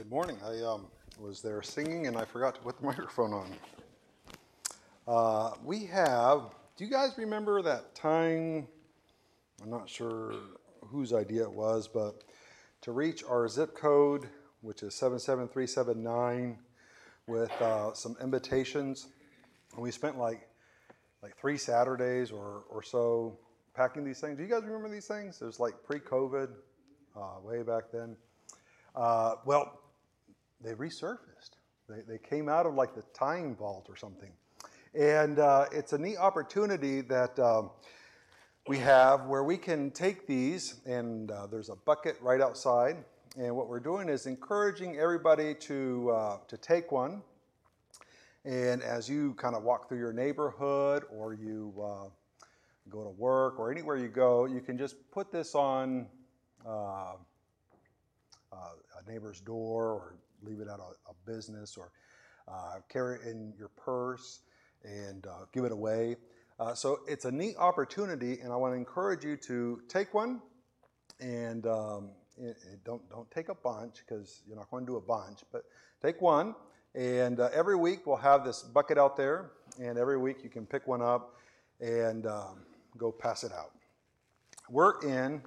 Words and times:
Good 0.00 0.10
morning. 0.10 0.38
I 0.42 0.62
um, 0.62 0.86
was 1.18 1.42
there 1.42 1.60
singing 1.60 2.06
and 2.06 2.16
I 2.16 2.24
forgot 2.24 2.54
to 2.54 2.60
put 2.62 2.78
the 2.80 2.86
microphone 2.86 3.34
on. 3.34 3.50
Uh, 5.06 5.50
we 5.62 5.84
have, 5.84 6.54
do 6.78 6.86
you 6.86 6.90
guys 6.90 7.10
remember 7.18 7.60
that 7.60 7.94
time? 7.94 8.66
I'm 9.62 9.68
not 9.68 9.90
sure 9.90 10.32
whose 10.86 11.12
idea 11.12 11.42
it 11.42 11.52
was, 11.52 11.86
but 11.86 12.24
to 12.80 12.92
reach 12.92 13.22
our 13.28 13.46
zip 13.46 13.76
code, 13.76 14.26
which 14.62 14.82
is 14.82 14.94
77379, 14.94 16.56
with 17.26 17.52
uh, 17.60 17.92
some 17.92 18.16
invitations. 18.22 19.08
And 19.74 19.82
we 19.82 19.90
spent 19.90 20.16
like 20.16 20.48
like 21.22 21.36
three 21.36 21.58
Saturdays 21.58 22.30
or, 22.30 22.62
or 22.70 22.82
so 22.82 23.36
packing 23.74 24.02
these 24.02 24.18
things. 24.18 24.38
Do 24.38 24.44
you 24.44 24.48
guys 24.48 24.62
remember 24.64 24.88
these 24.88 25.06
things? 25.06 25.42
It 25.42 25.44
was 25.44 25.60
like 25.60 25.74
pre-COVID, 25.84 26.48
uh, 27.14 27.40
way 27.42 27.62
back 27.62 27.92
then. 27.92 28.16
Uh, 28.94 29.34
well, 29.44 29.79
they 30.62 30.72
resurfaced. 30.72 31.50
They, 31.88 32.02
they 32.06 32.18
came 32.18 32.48
out 32.48 32.66
of 32.66 32.74
like 32.74 32.94
the 32.94 33.02
time 33.14 33.54
vault 33.56 33.86
or 33.88 33.96
something. 33.96 34.30
And 34.94 35.38
uh, 35.38 35.66
it's 35.72 35.92
a 35.92 35.98
neat 35.98 36.16
opportunity 36.16 37.00
that 37.02 37.38
um, 37.38 37.70
we 38.66 38.78
have 38.78 39.26
where 39.26 39.44
we 39.44 39.56
can 39.56 39.90
take 39.90 40.26
these, 40.26 40.80
and 40.84 41.30
uh, 41.30 41.46
there's 41.46 41.68
a 41.68 41.76
bucket 41.76 42.16
right 42.20 42.40
outside. 42.40 42.96
And 43.38 43.54
what 43.54 43.68
we're 43.68 43.80
doing 43.80 44.08
is 44.08 44.26
encouraging 44.26 44.98
everybody 44.98 45.54
to, 45.54 46.10
uh, 46.10 46.36
to 46.48 46.56
take 46.56 46.90
one. 46.90 47.22
And 48.44 48.82
as 48.82 49.08
you 49.08 49.34
kind 49.34 49.54
of 49.54 49.62
walk 49.62 49.88
through 49.88 49.98
your 49.98 50.12
neighborhood 50.12 51.04
or 51.10 51.34
you 51.34 51.72
uh, 51.80 52.08
go 52.88 53.04
to 53.04 53.10
work 53.10 53.60
or 53.60 53.70
anywhere 53.70 53.96
you 53.96 54.08
go, 54.08 54.46
you 54.46 54.60
can 54.60 54.76
just 54.76 54.96
put 55.12 55.30
this 55.30 55.54
on 55.54 56.06
uh, 56.66 57.12
uh, 58.52 58.56
a 58.98 59.10
neighbor's 59.10 59.40
door 59.40 59.90
or 59.92 60.14
leave 60.42 60.60
it 60.60 60.68
at 60.68 60.78
a, 60.78 61.10
a 61.10 61.14
business 61.26 61.76
or 61.76 61.90
uh, 62.48 62.76
carry 62.88 63.16
it 63.16 63.26
in 63.26 63.52
your 63.58 63.68
purse 63.68 64.40
and 64.84 65.26
uh, 65.26 65.44
give 65.52 65.64
it 65.64 65.72
away. 65.72 66.16
Uh, 66.58 66.74
so 66.74 67.00
it's 67.08 67.24
a 67.24 67.30
neat 67.30 67.56
opportunity, 67.58 68.40
and 68.40 68.52
I 68.52 68.56
want 68.56 68.72
to 68.72 68.76
encourage 68.76 69.24
you 69.24 69.36
to 69.38 69.80
take 69.88 70.12
one 70.12 70.42
and 71.20 71.66
um, 71.66 72.10
it, 72.38 72.56
it 72.72 72.84
don't 72.84 73.08
don't 73.10 73.30
take 73.30 73.48
a 73.48 73.54
bunch 73.54 73.96
because 74.06 74.42
you're 74.46 74.56
not 74.56 74.70
going 74.70 74.84
to 74.84 74.92
do 74.92 74.96
a 74.96 75.00
bunch, 75.00 75.40
but 75.52 75.64
take 76.02 76.20
one. 76.20 76.54
And 76.94 77.38
uh, 77.38 77.50
every 77.52 77.76
week 77.76 78.06
we'll 78.06 78.16
have 78.16 78.44
this 78.44 78.62
bucket 78.62 78.98
out 78.98 79.16
there, 79.16 79.52
and 79.80 79.96
every 79.96 80.18
week 80.18 80.38
you 80.42 80.50
can 80.50 80.66
pick 80.66 80.88
one 80.88 81.02
up 81.02 81.36
and 81.80 82.26
um, 82.26 82.62
go 82.98 83.12
pass 83.12 83.44
it 83.44 83.52
out. 83.52 83.70
We're 84.68 85.00
in 85.02 85.42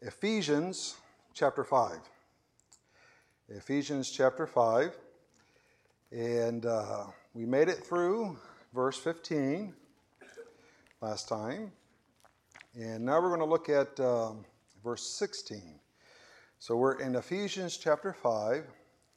Ephesians 0.00 0.96
chapter 1.34 1.62
5. 1.62 1.98
Ephesians 3.54 4.10
chapter 4.10 4.46
5. 4.46 4.96
And 6.10 6.64
uh, 6.64 7.04
we 7.34 7.44
made 7.44 7.68
it 7.68 7.84
through 7.84 8.38
verse 8.72 8.96
15 8.96 9.74
last 11.02 11.28
time. 11.28 11.70
And 12.74 13.04
now 13.04 13.20
we're 13.20 13.28
going 13.28 13.40
to 13.40 13.44
look 13.44 13.68
at 13.68 14.00
um, 14.00 14.46
verse 14.82 15.06
16. 15.06 15.78
So 16.60 16.76
we're 16.76 16.98
in 17.00 17.14
Ephesians 17.14 17.76
chapter 17.76 18.14
5, 18.14 18.64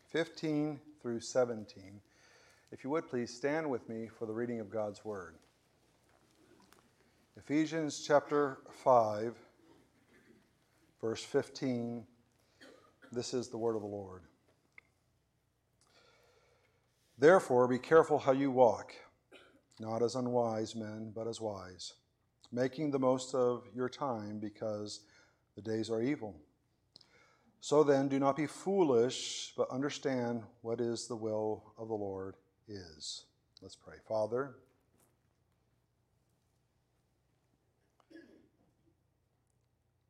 15 0.09 0.81
through 1.01 1.21
17. 1.21 2.01
If 2.73 2.83
you 2.83 2.89
would 2.89 3.07
please 3.07 3.33
stand 3.33 3.69
with 3.69 3.87
me 3.87 4.07
for 4.07 4.25
the 4.25 4.33
reading 4.33 4.59
of 4.59 4.69
God's 4.69 5.05
word. 5.05 5.35
Ephesians 7.37 8.03
chapter 8.05 8.57
5, 8.83 9.33
verse 10.99 11.23
15. 11.23 12.05
This 13.11 13.33
is 13.33 13.49
the 13.49 13.57
word 13.57 13.75
of 13.75 13.81
the 13.81 13.87
Lord. 13.87 14.23
Therefore, 17.17 17.67
be 17.67 17.79
careful 17.79 18.19
how 18.19 18.33
you 18.33 18.51
walk, 18.51 18.93
not 19.79 20.03
as 20.03 20.15
unwise 20.15 20.75
men, 20.75 21.11
but 21.15 21.27
as 21.27 21.39
wise, 21.39 21.93
making 22.51 22.91
the 22.91 22.99
most 22.99 23.33
of 23.33 23.63
your 23.73 23.87
time 23.87 24.39
because 24.39 25.01
the 25.55 25.61
days 25.61 25.89
are 25.89 26.01
evil. 26.01 26.35
So 27.61 27.83
then, 27.83 28.09
do 28.09 28.19
not 28.19 28.35
be 28.35 28.47
foolish, 28.47 29.53
but 29.55 29.69
understand 29.71 30.43
what 30.61 30.81
is 30.81 31.07
the 31.07 31.15
will 31.15 31.63
of 31.77 31.87
the 31.87 31.95
Lord 31.95 32.35
is. 32.67 33.23
Let's 33.61 33.75
pray. 33.75 33.95
Father, 34.07 34.55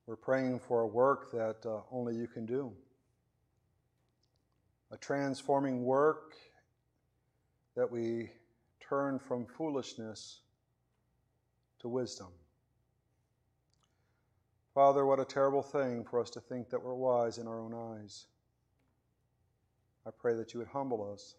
we're 0.08 0.16
praying 0.16 0.60
for 0.60 0.82
a 0.82 0.88
work 0.88 1.32
that 1.32 1.66
uh, 1.66 1.82
only 1.92 2.16
you 2.16 2.28
can 2.28 2.46
do. 2.46 2.74
A 4.92 4.98
transforming 4.98 5.84
work 5.84 6.36
that 7.76 7.92
we 7.92 8.30
turn 8.80 9.20
from 9.20 9.46
foolishness 9.46 10.42
to 11.80 11.90
wisdom. 11.90 12.28
Father, 14.74 15.06
what 15.06 15.20
a 15.20 15.26
terrible 15.26 15.64
thing 15.64 16.04
for 16.04 16.20
us 16.20 16.30
to 16.32 16.40
think 16.40 16.70
that 16.70 16.84
we're 16.84 16.94
wise 16.94 17.38
in 17.38 17.48
our 17.48 17.60
own 17.60 17.74
eyes. 17.74 18.26
I 20.06 20.12
pray 20.12 20.36
that 20.36 20.54
you 20.54 20.60
would 20.60 20.68
humble 20.68 21.12
us. 21.12 21.36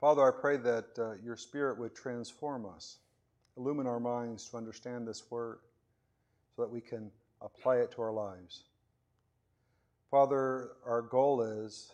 Father, 0.00 0.22
I 0.22 0.40
pray 0.40 0.56
that 0.58 0.98
uh, 0.98 1.14
your 1.22 1.36
Spirit 1.36 1.78
would 1.78 1.94
transform 1.94 2.66
us, 2.66 2.98
illumine 3.56 3.86
our 3.86 4.00
minds 4.00 4.48
to 4.50 4.56
understand 4.56 5.06
this 5.06 5.30
word 5.30 5.58
so 6.54 6.62
that 6.62 6.70
we 6.70 6.80
can 6.80 7.10
apply 7.42 7.76
it 7.76 7.90
to 7.92 8.02
our 8.02 8.12
lives. 8.12 8.64
Father, 10.14 10.70
our 10.86 11.02
goal 11.02 11.42
is 11.42 11.90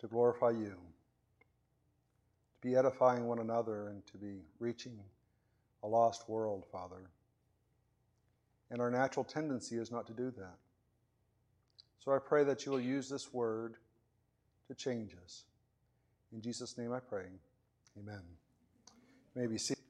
to 0.00 0.08
glorify 0.08 0.50
you, 0.50 0.74
to 0.74 2.60
be 2.68 2.74
edifying 2.74 3.28
one 3.28 3.38
another, 3.38 3.86
and 3.86 4.04
to 4.08 4.18
be 4.18 4.40
reaching 4.58 4.98
a 5.84 5.86
lost 5.86 6.28
world, 6.28 6.64
Father. 6.72 7.08
And 8.68 8.80
our 8.80 8.90
natural 8.90 9.22
tendency 9.24 9.76
is 9.76 9.92
not 9.92 10.08
to 10.08 10.12
do 10.12 10.32
that. 10.38 10.56
So 12.00 12.10
I 12.10 12.18
pray 12.18 12.42
that 12.42 12.66
you 12.66 12.72
will 12.72 12.80
use 12.80 13.08
this 13.08 13.32
word 13.32 13.76
to 14.66 14.74
change 14.74 15.14
us. 15.24 15.44
In 16.32 16.42
Jesus' 16.42 16.76
name 16.76 16.92
I 16.92 16.98
pray. 16.98 17.26
Amen. 17.96 18.22
You 19.36 19.42
may 19.42 19.46
be 19.46 19.56
seated. 19.56 19.84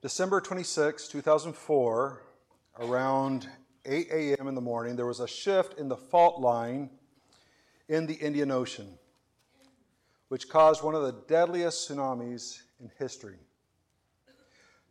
December 0.00 0.40
26, 0.40 1.08
2004, 1.08 2.22
around 2.80 3.46
8 3.84 4.08
a.m. 4.12 4.46
in 4.48 4.54
the 4.54 4.60
morning, 4.60 4.96
there 4.96 5.06
was 5.06 5.20
a 5.20 5.26
shift 5.26 5.78
in 5.78 5.88
the 5.88 5.96
fault 5.96 6.40
line 6.40 6.90
in 7.88 8.06
the 8.06 8.14
Indian 8.14 8.50
Ocean, 8.50 8.98
which 10.28 10.48
caused 10.48 10.82
one 10.82 10.94
of 10.94 11.02
the 11.02 11.12
deadliest 11.26 11.88
tsunamis 11.88 12.62
in 12.80 12.90
history. 12.98 13.38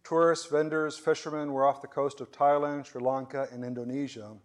Tourists, 0.03 0.47
vendors, 0.47 0.97
fishermen 0.97 1.53
were 1.53 1.66
off 1.66 1.81
the 1.81 1.88
coast 1.88 2.22
of 2.22 2.31
Thailand, 2.31 2.85
Sri 2.85 3.02
Lanka, 3.02 3.47
and 3.52 3.63
Indonesia, 3.63 4.35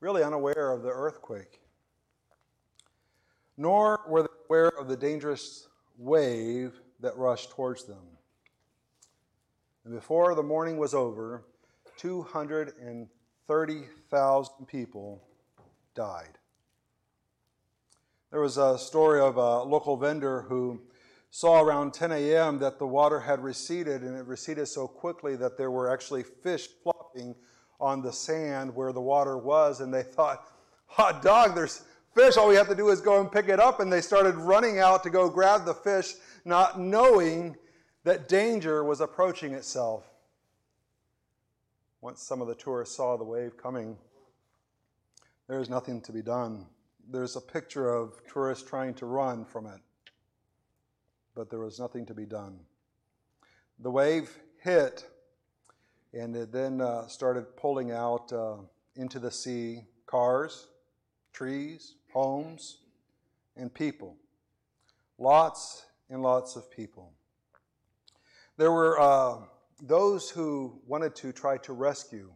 really 0.00 0.22
unaware 0.22 0.72
of 0.72 0.82
the 0.82 0.90
earthquake. 0.90 1.60
Nor 3.56 4.00
were 4.06 4.22
they 4.22 4.28
aware 4.48 4.68
of 4.68 4.88
the 4.88 4.96
dangerous 4.96 5.68
wave 5.98 6.80
that 7.00 7.16
rushed 7.16 7.50
towards 7.50 7.84
them. 7.84 8.16
And 9.84 9.94
before 9.94 10.34
the 10.34 10.42
morning 10.42 10.76
was 10.76 10.94
over, 10.94 11.44
230,000 13.50 14.64
people 14.68 15.20
died. 15.96 16.38
There 18.30 18.40
was 18.40 18.58
a 18.58 18.78
story 18.78 19.20
of 19.20 19.38
a 19.38 19.64
local 19.64 19.96
vendor 19.96 20.42
who 20.42 20.80
saw 21.30 21.60
around 21.60 21.92
10 21.92 22.12
a.m. 22.12 22.60
that 22.60 22.78
the 22.78 22.86
water 22.86 23.18
had 23.18 23.42
receded, 23.42 24.02
and 24.02 24.16
it 24.16 24.24
receded 24.26 24.68
so 24.68 24.86
quickly 24.86 25.34
that 25.34 25.58
there 25.58 25.72
were 25.72 25.92
actually 25.92 26.22
fish 26.22 26.68
flopping 26.84 27.34
on 27.80 28.02
the 28.02 28.12
sand 28.12 28.72
where 28.72 28.92
the 28.92 29.00
water 29.00 29.36
was, 29.36 29.80
and 29.80 29.92
they 29.92 30.04
thought, 30.04 30.44
hot 30.86 31.20
dog, 31.20 31.56
there's 31.56 31.82
fish. 32.14 32.36
All 32.36 32.46
we 32.46 32.54
have 32.54 32.68
to 32.68 32.76
do 32.76 32.90
is 32.90 33.00
go 33.00 33.18
and 33.18 33.32
pick 33.32 33.48
it 33.48 33.58
up. 33.58 33.80
And 33.80 33.92
they 33.92 34.00
started 34.00 34.36
running 34.36 34.78
out 34.78 35.02
to 35.02 35.10
go 35.10 35.28
grab 35.28 35.64
the 35.64 35.74
fish, 35.74 36.14
not 36.44 36.78
knowing 36.78 37.56
that 38.04 38.28
danger 38.28 38.84
was 38.84 39.00
approaching 39.00 39.54
itself. 39.54 40.09
Once 42.00 42.22
some 42.22 42.40
of 42.40 42.48
the 42.48 42.54
tourists 42.54 42.96
saw 42.96 43.16
the 43.16 43.24
wave 43.24 43.56
coming, 43.56 43.96
there 45.48 45.58
was 45.58 45.68
nothing 45.68 46.00
to 46.00 46.12
be 46.12 46.22
done. 46.22 46.66
There's 47.10 47.36
a 47.36 47.40
picture 47.40 47.92
of 47.92 48.20
tourists 48.32 48.68
trying 48.68 48.94
to 48.94 49.06
run 49.06 49.44
from 49.44 49.66
it 49.66 49.80
but 51.34 51.50
there 51.50 51.60
was 51.60 51.78
nothing 51.78 52.06
to 52.06 52.14
be 52.14 52.26
done. 52.26 52.58
The 53.78 53.90
wave 53.90 54.38
hit, 54.62 55.06
and 56.12 56.36
it 56.36 56.52
then 56.52 56.80
uh, 56.80 57.06
started 57.06 57.56
pulling 57.56 57.92
out 57.92 58.32
uh, 58.32 58.56
into 58.96 59.18
the 59.18 59.30
sea 59.30 59.84
cars, 60.06 60.66
trees, 61.32 61.94
homes, 62.12 62.78
and 63.56 63.72
people. 63.72 64.16
Lots 65.18 65.86
and 66.10 66.22
lots 66.22 66.56
of 66.56 66.70
people. 66.70 67.12
There 68.56 68.72
were 68.72 69.00
uh, 69.00 69.36
those 69.82 70.30
who 70.30 70.80
wanted 70.86 71.14
to 71.16 71.32
try 71.32 71.56
to 71.58 71.72
rescue. 71.72 72.30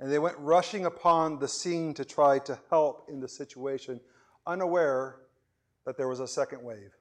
and 0.00 0.10
they 0.10 0.18
went 0.18 0.36
rushing 0.38 0.86
upon 0.86 1.38
the 1.38 1.46
scene 1.46 1.94
to 1.94 2.04
try 2.04 2.38
to 2.40 2.58
help 2.68 3.08
in 3.08 3.20
the 3.20 3.28
situation, 3.28 4.00
unaware 4.46 5.20
that 5.86 5.96
there 5.96 6.08
was 6.08 6.20
a 6.20 6.26
second 6.26 6.62
wave. 6.62 6.92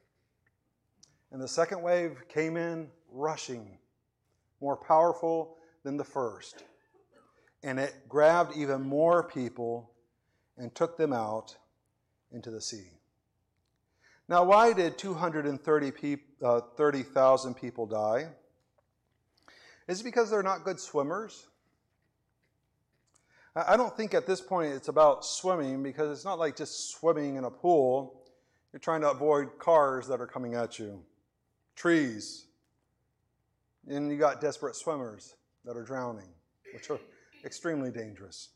And 1.31 1.41
the 1.41 1.47
second 1.47 1.81
wave 1.81 2.17
came 2.29 2.55
in 2.55 2.87
rushing, 3.11 3.79
more 4.61 4.77
powerful 4.77 5.57
than 5.83 5.97
the 5.97 6.03
first. 6.03 6.63
And 7.63 7.79
it 7.79 8.07
grabbed 8.07 8.55
even 8.55 8.83
more 8.83 9.23
people 9.23 9.89
and 10.57 10.73
took 10.75 10.95
them 10.95 11.11
out 11.11 11.57
into 12.31 12.51
the 12.51 12.61
sea. 12.61 12.91
Now, 14.29 14.43
why 14.43 14.73
did 14.73 14.97
230,000 14.97 16.19
uh, 16.43 16.61
30, 16.77 17.03
people 17.59 17.85
die? 17.85 18.29
Is 19.87 20.01
it 20.01 20.03
because 20.03 20.29
they're 20.29 20.43
not 20.43 20.63
good 20.63 20.79
swimmers? 20.79 21.47
I 23.55 23.77
don't 23.77 23.95
think 23.95 24.13
at 24.13 24.25
this 24.25 24.41
point 24.41 24.73
it's 24.73 24.87
about 24.87 25.23
swimming 25.23 25.83
because 25.83 26.11
it's 26.11 26.25
not 26.25 26.39
like 26.39 26.55
just 26.55 26.91
swimming 26.91 27.35
in 27.35 27.43
a 27.43 27.51
pool. 27.51 28.21
You're 28.71 28.79
trying 28.79 29.01
to 29.01 29.11
avoid 29.11 29.59
cars 29.59 30.07
that 30.07 30.19
are 30.19 30.25
coming 30.25 30.55
at 30.55 30.79
you, 30.79 31.03
trees, 31.75 32.45
and 33.87 34.11
you 34.11 34.17
got 34.17 34.41
desperate 34.41 34.75
swimmers 34.75 35.35
that 35.65 35.77
are 35.77 35.83
drowning, 35.83 36.29
which 36.73 36.89
are 36.89 36.99
extremely 37.45 37.91
dangerous. 37.91 38.49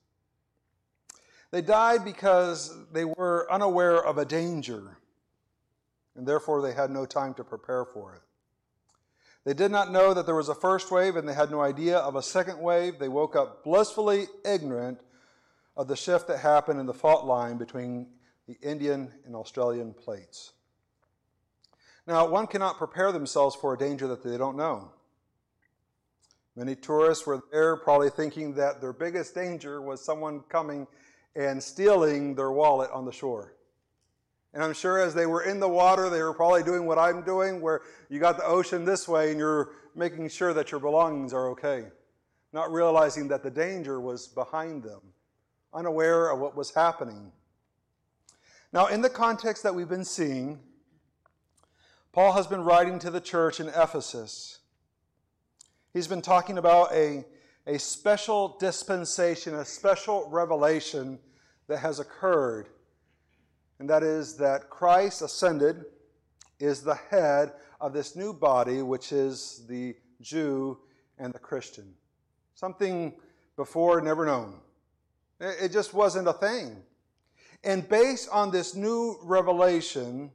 They 1.52 1.62
died 1.62 2.04
because 2.04 2.76
they 2.92 3.06
were 3.06 3.48
unaware 3.52 4.04
of 4.04 4.18
a 4.18 4.26
danger, 4.26 4.98
and 6.16 6.28
therefore 6.28 6.64
they 6.64 6.74
had 6.74 6.90
no 6.90 7.06
time 7.06 7.36
to 7.36 7.44
prepare 7.44 7.86
for 7.86 8.16
it. 8.16 8.22
They 9.48 9.54
did 9.54 9.72
not 9.72 9.94
know 9.94 10.14
that 10.14 10.26
there 10.26 10.36
was 10.36 10.50
a 10.50 10.56
first 10.56 10.92
wave, 10.92 11.16
and 11.16 11.26
they 11.26 11.34
had 11.34 11.52
no 11.52 11.62
idea 11.62 12.00
of 12.00 12.18
a 12.18 12.22
second 12.22 12.60
wave. 12.60 13.00
They 13.00 13.08
woke 13.08 13.34
up 13.34 13.64
blissfully 13.64 14.28
ignorant 14.44 15.00
of 15.78 15.88
the 15.88 15.96
shift 15.96 16.28
that 16.28 16.40
happened 16.40 16.82
in 16.82 16.86
the 16.86 16.94
fault 16.94 17.24
line 17.24 17.58
between 17.58 18.08
the 18.46 18.58
Indian 18.62 19.10
and 19.26 19.38
Australian 19.38 19.94
plates. 19.94 20.52
Now, 22.06 22.28
one 22.28 22.48
cannot 22.48 22.78
prepare 22.78 23.14
themselves 23.14 23.56
for 23.56 23.74
a 23.74 23.78
danger 23.78 24.06
that 24.10 24.22
they 24.22 24.38
don't 24.38 24.58
know. 24.58 24.92
Many 26.58 26.76
tourists 26.76 27.26
were 27.26 27.42
there 27.50 27.78
probably 27.78 28.10
thinking 28.10 28.54
that 28.56 28.82
their 28.82 28.92
biggest 28.92 29.34
danger 29.34 29.82
was 29.82 30.04
someone 30.04 30.42
coming 30.50 30.88
and 31.38 31.64
stealing 31.64 32.36
their 32.36 32.52
wallet 32.52 32.92
on 32.92 33.06
the 33.06 33.14
shore. 33.14 33.54
And 34.54 34.64
I'm 34.64 34.74
sure 34.74 35.00
as 35.00 35.14
they 35.14 35.26
were 35.26 35.44
in 35.44 35.60
the 35.60 35.68
water, 35.68 36.10
they 36.10 36.22
were 36.22 36.34
probably 36.34 36.64
doing 36.64 36.86
what 36.86 36.98
I'm 36.98 37.22
doing, 37.24 37.62
where 37.62 37.82
you 38.10 38.20
got 38.20 38.38
the 38.38 38.46
ocean 38.46 38.86
this 38.86 39.08
way 39.08 39.32
and 39.32 39.40
you're 39.40 39.72
making 39.96 40.30
sure 40.30 40.54
that 40.54 40.72
your 40.72 40.80
belongings 40.80 41.34
are 41.34 41.50
okay, 41.50 41.86
not 42.54 42.72
realizing 42.72 43.28
that 43.28 43.44
the 43.44 43.52
danger 43.52 44.00
was 44.00 44.28
behind 44.28 44.84
them, 44.84 45.02
unaware 45.74 46.30
of 46.30 46.40
what 46.40 46.56
was 46.56 46.74
happening. 46.74 47.32
Now, 48.74 48.88
in 48.88 49.02
the 49.02 49.10
context 49.10 49.64
that 49.64 49.76
we've 49.76 49.90
been 49.90 50.06
seeing, 50.06 50.60
Paul 52.12 52.34
has 52.34 52.48
been 52.48 52.62
writing 52.62 53.00
to 53.00 53.12
the 53.12 53.22
church 53.22 53.60
in 53.60 53.68
Ephesus. 53.70 54.60
He's 55.94 56.08
been 56.08 56.22
talking 56.22 56.58
about 56.58 56.92
a, 56.92 57.26
a 57.66 57.78
special 57.78 58.58
dispensation, 58.60 59.54
a 59.54 59.66
special 59.66 60.28
revelation 60.30 61.20
that 61.68 61.80
has 61.80 62.00
occurred 62.00 62.70
and 63.80 63.90
that 63.90 64.04
is 64.04 64.36
that 64.38 64.70
Christ 64.70 65.22
ascended 65.22 65.86
is 66.60 66.82
the 66.82 66.96
head 66.96 67.54
of 67.80 67.94
this 67.94 68.16
new 68.16 68.34
body, 68.34 68.82
which 68.82 69.12
is 69.12 69.66
the 69.68 69.96
Jew 70.22 70.80
and 71.20 71.34
the 71.34 71.40
Christian. 71.40 71.94
Something 72.56 73.14
before 73.56 74.02
never 74.02 74.26
known. 74.26 74.56
It 75.40 75.72
just 75.72 75.94
wasn't 75.94 76.28
a 76.28 76.34
thing. 76.34 76.78
And 77.64 77.88
based 77.88 78.30
on 78.32 78.50
this 78.50 78.76
new 78.76 79.18
revelation, 79.22 80.32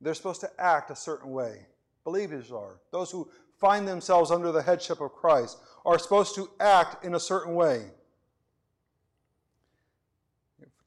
they're 0.00 0.14
supposed 0.14 0.40
to 0.40 0.50
act 0.58 0.90
a 0.90 0.96
certain 0.96 1.30
way. 1.30 1.66
Believers 2.04 2.50
are. 2.50 2.80
Those 2.90 3.10
who 3.10 3.30
find 3.60 3.86
themselves 3.86 4.30
under 4.32 4.50
the 4.50 4.62
headship 4.62 5.00
of 5.00 5.12
Christ 5.12 5.58
are 5.86 5.98
supposed 5.98 6.34
to 6.34 6.50
act 6.58 7.04
in 7.04 7.14
a 7.14 7.20
certain 7.20 7.54
way 7.54 7.90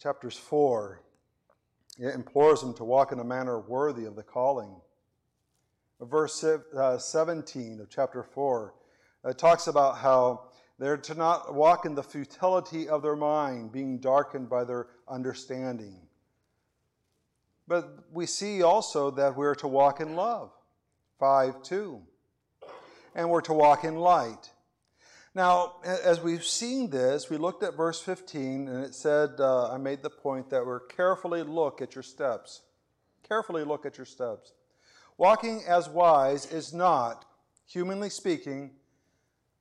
chapters 0.02 0.38
4, 0.38 1.02
it 2.00 2.14
implores 2.14 2.62
them 2.62 2.74
to 2.76 2.84
walk 2.84 3.12
in 3.12 3.20
a 3.20 3.24
manner 3.24 3.60
worthy 3.60 4.06
of 4.06 4.16
the 4.16 4.24
calling. 4.24 4.76
Verse 6.00 6.44
uh, 6.44 6.98
17 6.98 7.80
of 7.82 7.90
chapter 7.90 8.22
4 8.22 8.74
it 9.26 9.30
uh, 9.30 9.34
talks 9.34 9.68
about 9.68 9.98
how 9.98 10.44
they're 10.80 10.98
to 10.98 11.16
not 11.16 11.56
walk 11.56 11.86
in 11.86 11.96
the 11.96 12.04
futility 12.04 12.88
of 12.88 13.02
their 13.02 13.16
mind, 13.16 13.72
being 13.72 13.98
darkened 13.98 14.50
by 14.50 14.64
their 14.64 14.88
understanding. 15.08 16.02
But 17.68 18.06
we 18.14 18.26
see 18.26 18.62
also 18.62 19.12
that 19.12 19.36
we're 19.36 19.56
to 19.56 19.68
walk 19.68 20.00
in 20.00 20.16
love. 20.16 20.52
5 21.20 21.64
2. 21.64 22.02
And 23.16 23.30
we're 23.30 23.42
to 23.42 23.54
walk 23.54 23.84
in 23.84 23.96
light. 23.96 24.52
Now, 25.38 25.76
as 25.84 26.20
we've 26.20 26.44
seen 26.44 26.90
this, 26.90 27.30
we 27.30 27.38
looked 27.38 27.62
at 27.62 27.78
verse 27.78 28.02
15 28.02 28.68
and 28.68 28.84
it 28.84 28.96
said, 28.96 29.40
uh, 29.40 29.72
I 29.72 29.78
made 29.78 30.02
the 30.02 30.10
point 30.10 30.50
that 30.50 30.66
we're 30.66 30.80
carefully 30.80 31.44
look 31.44 31.80
at 31.80 31.94
your 31.94 32.02
steps. 32.02 32.64
Carefully 33.28 33.64
look 33.64 33.86
at 33.86 34.00
your 34.00 34.06
steps. 34.06 34.54
Walking 35.16 35.62
as 35.68 35.90
wise 35.90 36.52
is 36.52 36.74
not, 36.74 37.26
humanly 37.68 38.10
speaking, 38.10 38.72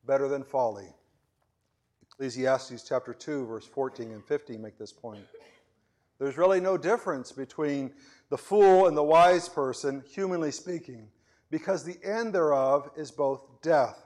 better 0.06 0.28
than 0.28 0.44
folly. 0.44 0.94
Ecclesiastes 2.10 2.82
chapter 2.88 3.12
2, 3.12 3.44
verse 3.44 3.66
14 3.66 4.12
and 4.12 4.24
15 4.24 4.62
make 4.62 4.78
this 4.78 4.94
point. 4.94 5.26
There's 6.18 6.38
really 6.38 6.58
no 6.58 6.78
difference 6.78 7.32
between 7.32 7.92
the 8.30 8.38
fool 8.38 8.86
and 8.86 8.96
the 8.96 9.04
wise 9.04 9.50
person, 9.50 10.02
humanly 10.08 10.52
speaking, 10.52 11.08
because 11.50 11.84
the 11.84 11.98
end 12.02 12.34
thereof 12.34 12.88
is 12.96 13.10
both 13.10 13.60
death 13.60 14.05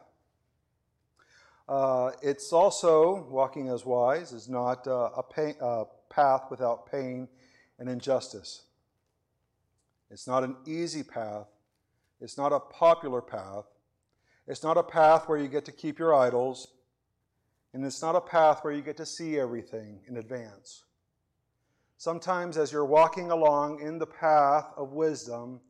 uh, 1.70 2.10
it's 2.20 2.52
also, 2.52 3.28
walking 3.30 3.68
as 3.68 3.86
wise, 3.86 4.32
is 4.32 4.48
not 4.48 4.88
uh, 4.88 5.10
a 5.16 5.22
pain, 5.22 5.54
uh, 5.60 5.84
path 6.08 6.46
without 6.50 6.90
pain 6.90 7.28
and 7.78 7.88
injustice. 7.88 8.64
It's 10.10 10.26
not 10.26 10.42
an 10.42 10.56
easy 10.66 11.04
path. 11.04 11.46
It's 12.20 12.36
not 12.36 12.52
a 12.52 12.58
popular 12.58 13.22
path. 13.22 13.66
It's 14.48 14.64
not 14.64 14.78
a 14.78 14.82
path 14.82 15.28
where 15.28 15.38
you 15.38 15.46
get 15.46 15.64
to 15.66 15.72
keep 15.72 16.00
your 16.00 16.12
idols. 16.12 16.66
And 17.72 17.84
it's 17.84 18.02
not 18.02 18.16
a 18.16 18.20
path 18.20 18.64
where 18.64 18.72
you 18.72 18.82
get 18.82 18.96
to 18.96 19.06
see 19.06 19.38
everything 19.38 20.00
in 20.08 20.16
advance. 20.16 20.82
Sometimes, 21.98 22.56
as 22.56 22.72
you're 22.72 22.84
walking 22.84 23.30
along 23.30 23.80
in 23.80 23.98
the 23.98 24.06
path 24.06 24.72
of 24.76 24.90
wisdom, 24.90 25.60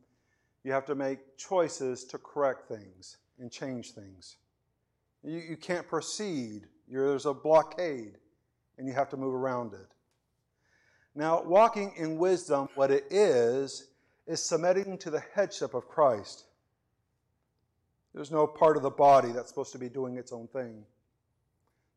you 0.63 0.71
have 0.71 0.85
to 0.85 0.95
make 0.95 1.37
choices 1.37 2.05
to 2.05 2.17
correct 2.17 2.67
things 2.67 3.17
and 3.37 3.51
change 3.51 3.91
things. 3.91 4.37
You, 5.23 5.37
you 5.37 5.57
can't 5.57 5.87
proceed. 5.87 6.67
You're, 6.87 7.09
there's 7.09 7.25
a 7.25 7.33
blockade, 7.33 8.17
and 8.77 8.87
you 8.87 8.93
have 8.93 9.09
to 9.09 9.17
move 9.17 9.33
around 9.33 9.73
it. 9.73 9.87
Now, 11.13 11.43
walking 11.43 11.93
in 11.97 12.17
wisdom, 12.17 12.69
what 12.75 12.91
it 12.91 13.05
is, 13.09 13.87
is 14.27 14.43
submitting 14.43 14.97
to 14.99 15.09
the 15.09 15.23
headship 15.33 15.73
of 15.73 15.87
Christ. 15.87 16.45
There's 18.13 18.31
no 18.31 18.47
part 18.47 18.77
of 18.77 18.83
the 18.83 18.89
body 18.89 19.31
that's 19.31 19.49
supposed 19.49 19.71
to 19.73 19.77
be 19.77 19.89
doing 19.89 20.17
its 20.17 20.31
own 20.31 20.47
thing. 20.47 20.83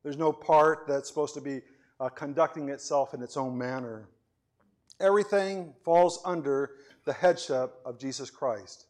There's 0.03 0.17
no 0.17 0.33
part 0.33 0.87
that's 0.87 1.09
supposed 1.09 1.35
to 1.35 1.41
be 1.41 1.63
uh, 1.99 2.09
conducting 2.09 2.69
itself 2.69 3.15
in 3.15 3.23
its 3.23 3.37
own 3.37 3.57
manner. 3.57 4.09
Everything 5.01 5.75
falls 5.85 6.21
under 6.25 6.73
the 7.05 7.13
headship 7.13 7.75
of 7.85 7.99
Jesus 7.99 8.31
Christ. 8.31 8.87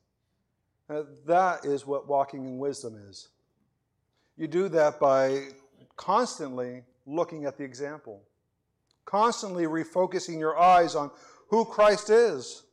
That 0.88 1.64
is 1.64 1.86
what 1.86 2.08
walking 2.08 2.44
in 2.44 2.58
wisdom 2.58 2.96
is. 3.08 3.28
You 4.36 4.48
do 4.48 4.68
that 4.70 4.98
by 4.98 5.48
constantly 5.96 6.82
looking 7.06 7.44
at 7.44 7.56
the 7.56 7.64
example, 7.64 8.22
constantly 9.04 9.64
refocusing 9.64 10.38
your 10.38 10.58
eyes 10.58 10.96
on 10.96 11.10
who 11.48 11.64
Christ 11.64 12.10
is. 12.10 12.64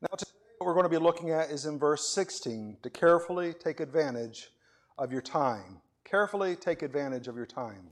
Now, 0.00 0.08
today, 0.16 0.30
what 0.58 0.66
we're 0.66 0.74
going 0.74 0.84
to 0.84 0.90
be 0.90 0.98
looking 0.98 1.30
at 1.30 1.50
is 1.50 1.66
in 1.66 1.78
verse 1.78 2.08
16 2.08 2.76
to 2.82 2.90
carefully 2.90 3.54
take 3.54 3.80
advantage 3.80 4.50
of 4.98 5.10
your 5.10 5.22
time. 5.22 5.80
Carefully 6.04 6.54
take 6.54 6.82
advantage 6.82 7.26
of 7.26 7.34
your 7.34 7.46
time. 7.46 7.90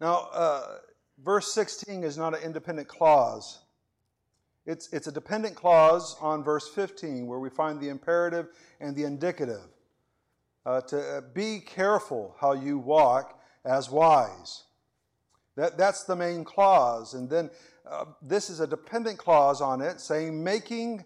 Now, 0.00 0.28
uh, 0.32 0.78
verse 1.22 1.52
16 1.52 2.02
is 2.02 2.16
not 2.16 2.34
an 2.34 2.42
independent 2.42 2.88
clause. 2.88 3.60
It's, 4.64 4.90
it's 4.90 5.06
a 5.06 5.12
dependent 5.12 5.54
clause 5.54 6.16
on 6.22 6.42
verse 6.42 6.66
15, 6.68 7.26
where 7.26 7.38
we 7.38 7.50
find 7.50 7.78
the 7.78 7.90
imperative 7.90 8.48
and 8.80 8.96
the 8.96 9.04
indicative 9.04 9.73
uh, 10.66 10.80
to 10.82 10.98
uh, 10.98 11.20
be 11.32 11.60
careful 11.60 12.36
how 12.40 12.52
you 12.52 12.78
walk 12.78 13.40
as 13.64 13.90
wise. 13.90 14.64
That, 15.56 15.78
that's 15.78 16.04
the 16.04 16.16
main 16.16 16.44
clause. 16.44 17.14
And 17.14 17.28
then 17.28 17.50
uh, 17.88 18.06
this 18.22 18.50
is 18.50 18.60
a 18.60 18.66
dependent 18.66 19.18
clause 19.18 19.60
on 19.60 19.80
it 19.80 20.00
saying 20.00 20.42
making 20.42 21.04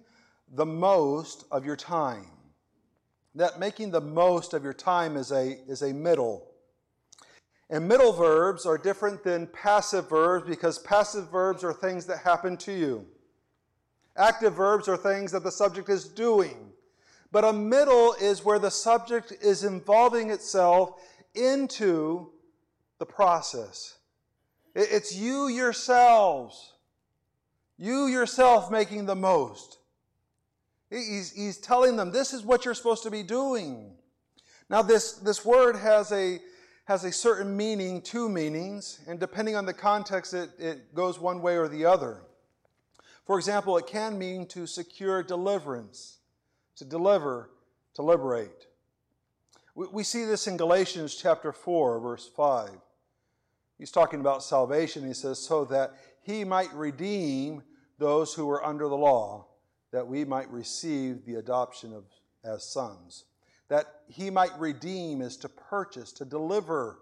the 0.55 0.67
most 0.67 1.45
of 1.51 1.65
your 1.65 1.77
time. 1.77 2.27
That 3.35 3.61
making 3.61 3.91
the 3.91 4.01
most 4.01 4.55
of 4.55 4.65
your 4.65 4.73
time 4.73 5.17
is 5.17 5.31
a, 5.31 5.59
is 5.69 5.83
a 5.83 5.93
middle. 5.93 6.47
And 7.71 7.87
middle 7.87 8.13
verbs 8.13 8.65
are 8.65 8.79
different 8.79 9.23
than 9.23 9.47
passive 9.49 10.09
verbs 10.09 10.49
because 10.49 10.79
passive 10.79 11.31
verbs 11.31 11.63
are 11.63 11.73
things 11.73 12.07
that 12.07 12.19
happen 12.21 12.57
to 12.59 12.73
you. 12.73 13.07
Active 14.17 14.55
verbs 14.55 14.89
are 14.89 14.97
things 14.97 15.31
that 15.33 15.45
the 15.45 15.53
subject 15.53 15.89
is 15.91 16.09
doing. 16.09 16.73
But 17.31 17.45
a 17.45 17.53
middle 17.53 18.15
is 18.15 18.45
where 18.45 18.59
the 18.59 18.71
subject 18.71 19.33
is 19.43 19.65
involving 19.65 20.31
itself 20.31 21.01
into 21.35 22.31
the 22.99 23.07
process. 23.07 23.99
It's 24.75 25.15
you 25.15 25.49
yourselves, 25.49 26.75
you 27.77 28.07
yourself 28.07 28.71
making 28.71 29.07
the 29.07 29.17
most. 29.17 29.79
He's, 30.91 31.33
he's 31.33 31.59
telling 31.59 31.97
them 31.97 32.13
this 32.13 32.33
is 32.33 32.43
what 32.43 32.65
you're 32.65 32.75
supposed 32.75 33.03
to 33.03 33.11
be 33.11 33.23
doing. 33.23 33.93
Now, 34.71 34.83
this, 34.83 35.13
this 35.13 35.45
word 35.45 35.77
has 35.77 36.13
a, 36.13 36.41
has 36.85 37.05
a 37.05 37.13
certain 37.13 37.57
meaning, 37.57 38.01
two 38.01 38.29
meanings, 38.29 39.01
and 39.07 39.19
depending 39.21 39.57
on 39.57 39.67
the 39.67 39.75
context, 39.75 40.33
it, 40.35 40.51
it 40.59 40.95
goes 40.95 41.19
one 41.19 41.43
way 41.43 41.57
or 41.57 41.69
the 41.69 41.85
other. 41.85 42.23
For 43.27 43.39
example, 43.39 43.77
it 43.77 43.87
can 43.87 44.19
mean 44.19 44.47
to 44.49 44.67
secure 44.67 45.23
deliverance, 45.23 46.18
to 46.79 46.85
deliver, 46.85 47.51
to 47.95 48.03
liberate. 48.03 48.67
We, 49.75 50.03
see 50.03 50.25
this 50.25 50.49
in 50.49 50.57
Galatians 50.57 51.15
chapter 51.15 51.53
4, 51.53 52.01
verse 52.01 52.29
5. 52.37 52.71
He's 53.79 53.93
talking 53.93 54.19
about 54.19 54.43
salvation. 54.43 55.07
He 55.07 55.15
says, 55.15 55.39
so 55.39 55.65
that 55.67 55.95
he 56.21 56.43
might 56.43 56.73
redeem 56.75 57.63
those 57.99 58.35
who 58.35 58.47
were 58.47 58.65
under 58.65 58.89
the 58.89 58.97
law, 58.97 59.47
that 59.93 60.07
we 60.07 60.25
might 60.25 60.51
receive 60.51 61.25
the 61.25 61.37
adoption 61.37 61.93
of 61.95 62.05
as 62.45 62.65
sons 62.65 63.25
that 63.69 64.01
he 64.09 64.31
might 64.31 64.59
redeem 64.59 65.21
is 65.21 65.37
to 65.37 65.49
purchase, 65.49 66.13
to 66.13 66.25
deliver 66.25 66.99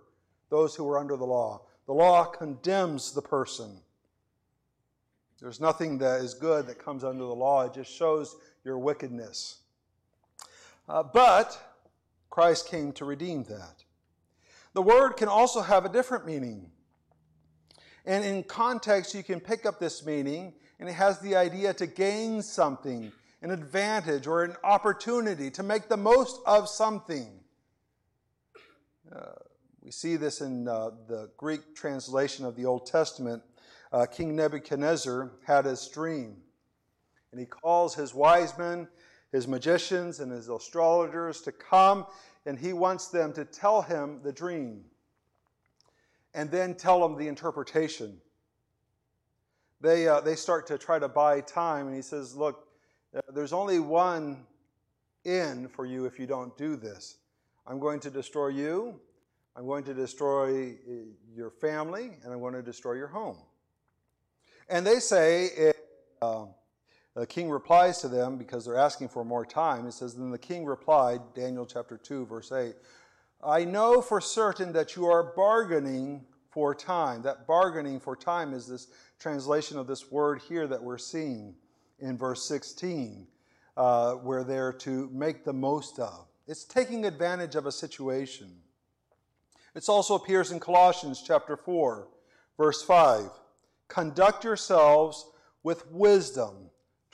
those 0.50 0.74
who 0.74 0.84
were 0.84 0.98
under 0.98 1.16
the 1.16 1.24
law. 1.24 1.62
The 1.86 1.94
law 1.94 2.24
condemns 2.24 3.12
the 3.12 3.22
person. 3.22 3.80
There's 5.40 5.60
nothing 5.60 5.98
that 5.98 6.20
is 6.20 6.34
good 6.34 6.66
that 6.66 6.78
comes 6.78 7.04
under 7.04 7.24
the 7.24 7.34
law, 7.34 7.62
it 7.62 7.74
just 7.74 7.92
shows 7.92 8.36
your 8.64 8.78
wickedness. 8.78 9.58
Uh, 10.88 11.02
but 11.02 11.60
Christ 12.30 12.68
came 12.68 12.92
to 12.92 13.04
redeem 13.04 13.44
that. 13.44 13.84
The 14.72 14.82
word 14.82 15.16
can 15.16 15.28
also 15.28 15.62
have 15.62 15.84
a 15.84 15.88
different 15.88 16.26
meaning. 16.26 16.70
And 18.04 18.24
in 18.24 18.44
context, 18.44 19.14
you 19.14 19.22
can 19.22 19.40
pick 19.40 19.66
up 19.66 19.80
this 19.80 20.04
meaning, 20.06 20.54
and 20.78 20.88
it 20.88 20.92
has 20.92 21.18
the 21.18 21.34
idea 21.34 21.74
to 21.74 21.86
gain 21.86 22.42
something, 22.42 23.10
an 23.42 23.50
advantage 23.50 24.26
or 24.26 24.44
an 24.44 24.54
opportunity 24.62 25.50
to 25.52 25.62
make 25.62 25.88
the 25.88 25.96
most 25.96 26.40
of 26.46 26.68
something. 26.68 27.40
Uh, 29.10 29.32
we 29.82 29.90
see 29.90 30.16
this 30.16 30.40
in 30.40 30.68
uh, 30.68 30.90
the 31.08 31.30
Greek 31.36 31.74
translation 31.74 32.44
of 32.44 32.54
the 32.54 32.64
Old 32.64 32.86
Testament. 32.86 33.42
Uh, 33.92 34.04
King 34.04 34.36
Nebuchadnezzar 34.36 35.32
had 35.44 35.64
his 35.64 35.88
dream, 35.88 36.36
and 37.30 37.40
he 37.40 37.46
calls 37.46 37.94
his 37.94 38.12
wise 38.12 38.56
men, 38.58 38.88
his 39.32 39.48
magicians, 39.48 40.20
and 40.20 40.30
his 40.32 40.48
astrologers 40.48 41.40
to 41.42 41.52
come, 41.52 42.06
and 42.44 42.58
he 42.58 42.72
wants 42.72 43.08
them 43.08 43.32
to 43.32 43.44
tell 43.44 43.82
him 43.82 44.20
the 44.22 44.32
dream 44.32 44.84
and 46.36 46.50
then 46.50 46.74
tell 46.74 47.04
him 47.04 47.16
the 47.16 47.26
interpretation. 47.26 48.20
They, 49.80 50.06
uh, 50.06 50.20
they 50.20 50.36
start 50.36 50.66
to 50.68 50.78
try 50.78 50.98
to 50.98 51.08
buy 51.08 51.40
time, 51.40 51.86
and 51.86 51.96
he 51.96 52.02
says, 52.02 52.36
Look, 52.36 52.68
uh, 53.16 53.20
there's 53.34 53.54
only 53.54 53.80
one 53.80 54.46
end 55.24 55.70
for 55.70 55.86
you 55.86 56.04
if 56.04 56.20
you 56.20 56.26
don't 56.26 56.56
do 56.56 56.76
this. 56.76 57.16
I'm 57.66 57.80
going 57.80 58.00
to 58.00 58.10
destroy 58.10 58.48
you, 58.48 59.00
I'm 59.56 59.66
going 59.66 59.82
to 59.84 59.94
destroy 59.94 60.72
uh, 60.72 60.92
your 61.34 61.50
family, 61.50 62.10
and 62.22 62.32
I'm 62.32 62.40
going 62.40 62.54
to 62.54 62.62
destroy 62.62 62.92
your 62.92 63.08
home. 63.08 63.38
And 64.68 64.86
they 64.86 65.00
say, 65.00 65.72
uh, 66.20 66.46
the 67.16 67.26
king 67.26 67.48
replies 67.50 68.02
to 68.02 68.08
them 68.08 68.36
because 68.36 68.66
they're 68.66 68.76
asking 68.76 69.08
for 69.08 69.24
more 69.24 69.46
time. 69.46 69.86
It 69.86 69.92
says, 69.92 70.14
Then 70.14 70.30
the 70.30 70.38
king 70.38 70.66
replied, 70.66 71.20
Daniel 71.34 71.64
chapter 71.64 71.96
2, 71.96 72.26
verse 72.26 72.52
8, 72.52 72.74
I 73.42 73.64
know 73.64 74.02
for 74.02 74.20
certain 74.20 74.72
that 74.74 74.96
you 74.96 75.06
are 75.06 75.32
bargaining 75.34 76.26
for 76.50 76.74
time. 76.74 77.22
That 77.22 77.46
bargaining 77.46 78.00
for 78.00 78.16
time 78.16 78.52
is 78.52 78.66
this 78.66 78.88
translation 79.18 79.78
of 79.78 79.86
this 79.86 80.10
word 80.10 80.42
here 80.46 80.66
that 80.66 80.82
we're 80.82 80.98
seeing 80.98 81.54
in 82.00 82.18
verse 82.18 82.46
16, 82.46 83.26
uh, 83.78 84.12
where 84.14 84.44
they're 84.44 84.72
to 84.74 85.08
make 85.10 85.42
the 85.42 85.54
most 85.54 85.98
of. 85.98 86.26
It's 86.46 86.64
taking 86.64 87.06
advantage 87.06 87.54
of 87.54 87.64
a 87.64 87.72
situation. 87.72 88.50
It 89.74 89.88
also 89.88 90.16
appears 90.16 90.50
in 90.50 90.60
Colossians 90.60 91.22
chapter 91.26 91.56
4, 91.56 92.08
verse 92.58 92.82
5. 92.82 93.30
Conduct 93.88 94.44
yourselves 94.44 95.30
with 95.62 95.90
wisdom 95.90 96.66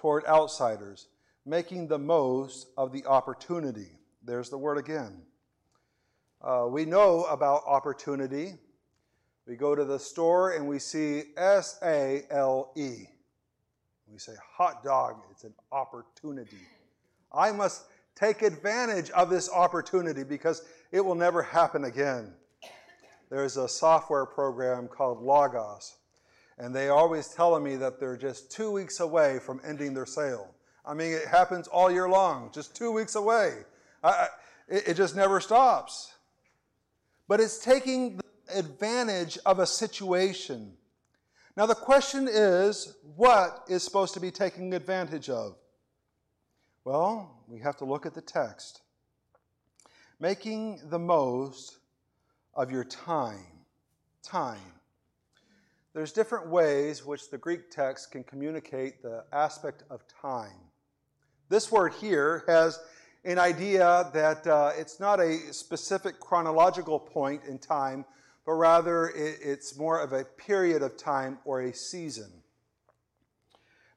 toward 0.02 0.26
outsiders, 0.26 1.06
making 1.47 1.87
the 1.87 1.99
most 1.99 2.66
of 2.76 2.92
the 2.92 3.06
opportunity. 3.06 3.87
There's 4.25 4.50
the 4.50 4.59
word 4.59 4.76
again. 4.76 5.23
Uh, 6.42 6.66
we 6.68 6.85
know 6.85 7.23
about 7.30 7.62
opportunity. 7.68 8.54
We 9.47 9.54
go 9.54 9.76
to 9.76 9.85
the 9.85 10.00
store 10.00 10.54
and 10.56 10.66
we 10.66 10.80
see 10.80 11.23
S 11.37 11.78
A 11.85 12.25
L 12.30 12.73
E. 12.76 13.06
We 14.11 14.18
say, 14.18 14.32
hot 14.56 14.82
dog, 14.82 15.23
it's 15.30 15.44
an 15.44 15.54
opportunity. 15.71 16.66
I 17.32 17.52
must 17.52 17.85
take 18.16 18.42
advantage 18.42 19.09
of 19.11 19.30
this 19.30 19.49
opportunity 19.50 20.25
because 20.25 20.64
it 20.90 21.00
will 21.00 21.14
never 21.14 21.42
happen 21.42 21.85
again. 21.85 22.35
There's 23.30 23.56
a 23.56 23.68
software 23.68 24.26
program 24.26 24.88
called 24.88 25.23
Logos, 25.23 25.94
and 26.62 26.75
they 26.75 26.88
always 26.88 27.28
telling 27.28 27.62
me 27.62 27.76
that 27.76 28.00
they're 28.00 28.16
just 28.16 28.50
two 28.50 28.71
weeks 28.71 29.00
away 29.00 29.38
from 29.38 29.61
ending 29.64 29.92
their 29.92 30.07
sale. 30.07 30.54
I 30.87 30.95
mean, 30.95 31.12
it 31.12 31.26
happens 31.26 31.69
all 31.69 31.90
year 31.90 32.09
long, 32.09 32.50
just 32.54 32.75
two 32.75 32.90
weeks 32.90 33.14
away. 33.14 33.59
I, 34.02 34.28
it, 34.69 34.88
it 34.88 34.95
just 34.95 35.14
never 35.14 35.40
stops. 35.40 36.14
But 37.28 37.40
it's 37.40 37.59
taking 37.59 38.21
advantage 38.49 39.38
of 39.45 39.59
a 39.59 39.66
situation 39.66 40.73
now, 41.57 41.66
the 41.66 41.75
question 41.75 42.28
is 42.31 42.97
what 43.16 43.64
is 43.69 43.83
supposed 43.83 44.14
to 44.14 44.21
be 44.21 44.31
taken 44.31 44.73
advantage 44.73 45.28
of? 45.28 45.57
Well, 46.85 47.45
we 47.47 47.61
have 47.61 47.76
to 47.78 47.85
look 47.85 48.07
at 48.07 48.14
the 48.14 48.23
text. 48.23 48.81
Making 50.19 50.81
the 50.88 50.99
most 50.99 51.78
of 52.54 52.71
your 52.71 52.85
time. 52.85 53.64
Time. 54.23 54.61
There's 55.94 56.12
different 56.12 56.49
ways 56.49 57.04
which 57.04 57.30
the 57.30 57.37
Greek 57.37 57.70
text 57.70 58.12
can 58.12 58.25
communicate 58.25 59.02
the 59.02 59.25
aspect 59.30 59.84
of 59.90 60.02
time. 60.08 60.56
This 61.50 61.70
word 61.70 61.92
here 61.92 62.44
has 62.46 62.80
an 63.26 63.38
idea 63.38 64.11
that 64.14 64.46
uh, 64.46 64.72
it's 64.75 64.99
not 64.99 65.20
a 65.20 65.52
specific 65.52 66.18
chronological 66.18 66.99
point 66.99 67.42
in 67.44 67.58
time, 67.58 68.06
but 68.46 68.52
rather 68.52 69.12
it's 69.14 69.76
more 69.76 70.00
of 70.00 70.14
a 70.14 70.25
period 70.25 70.82
of 70.82 70.96
time 70.96 71.38
or 71.44 71.61
a 71.61 71.75
season. 71.75 72.32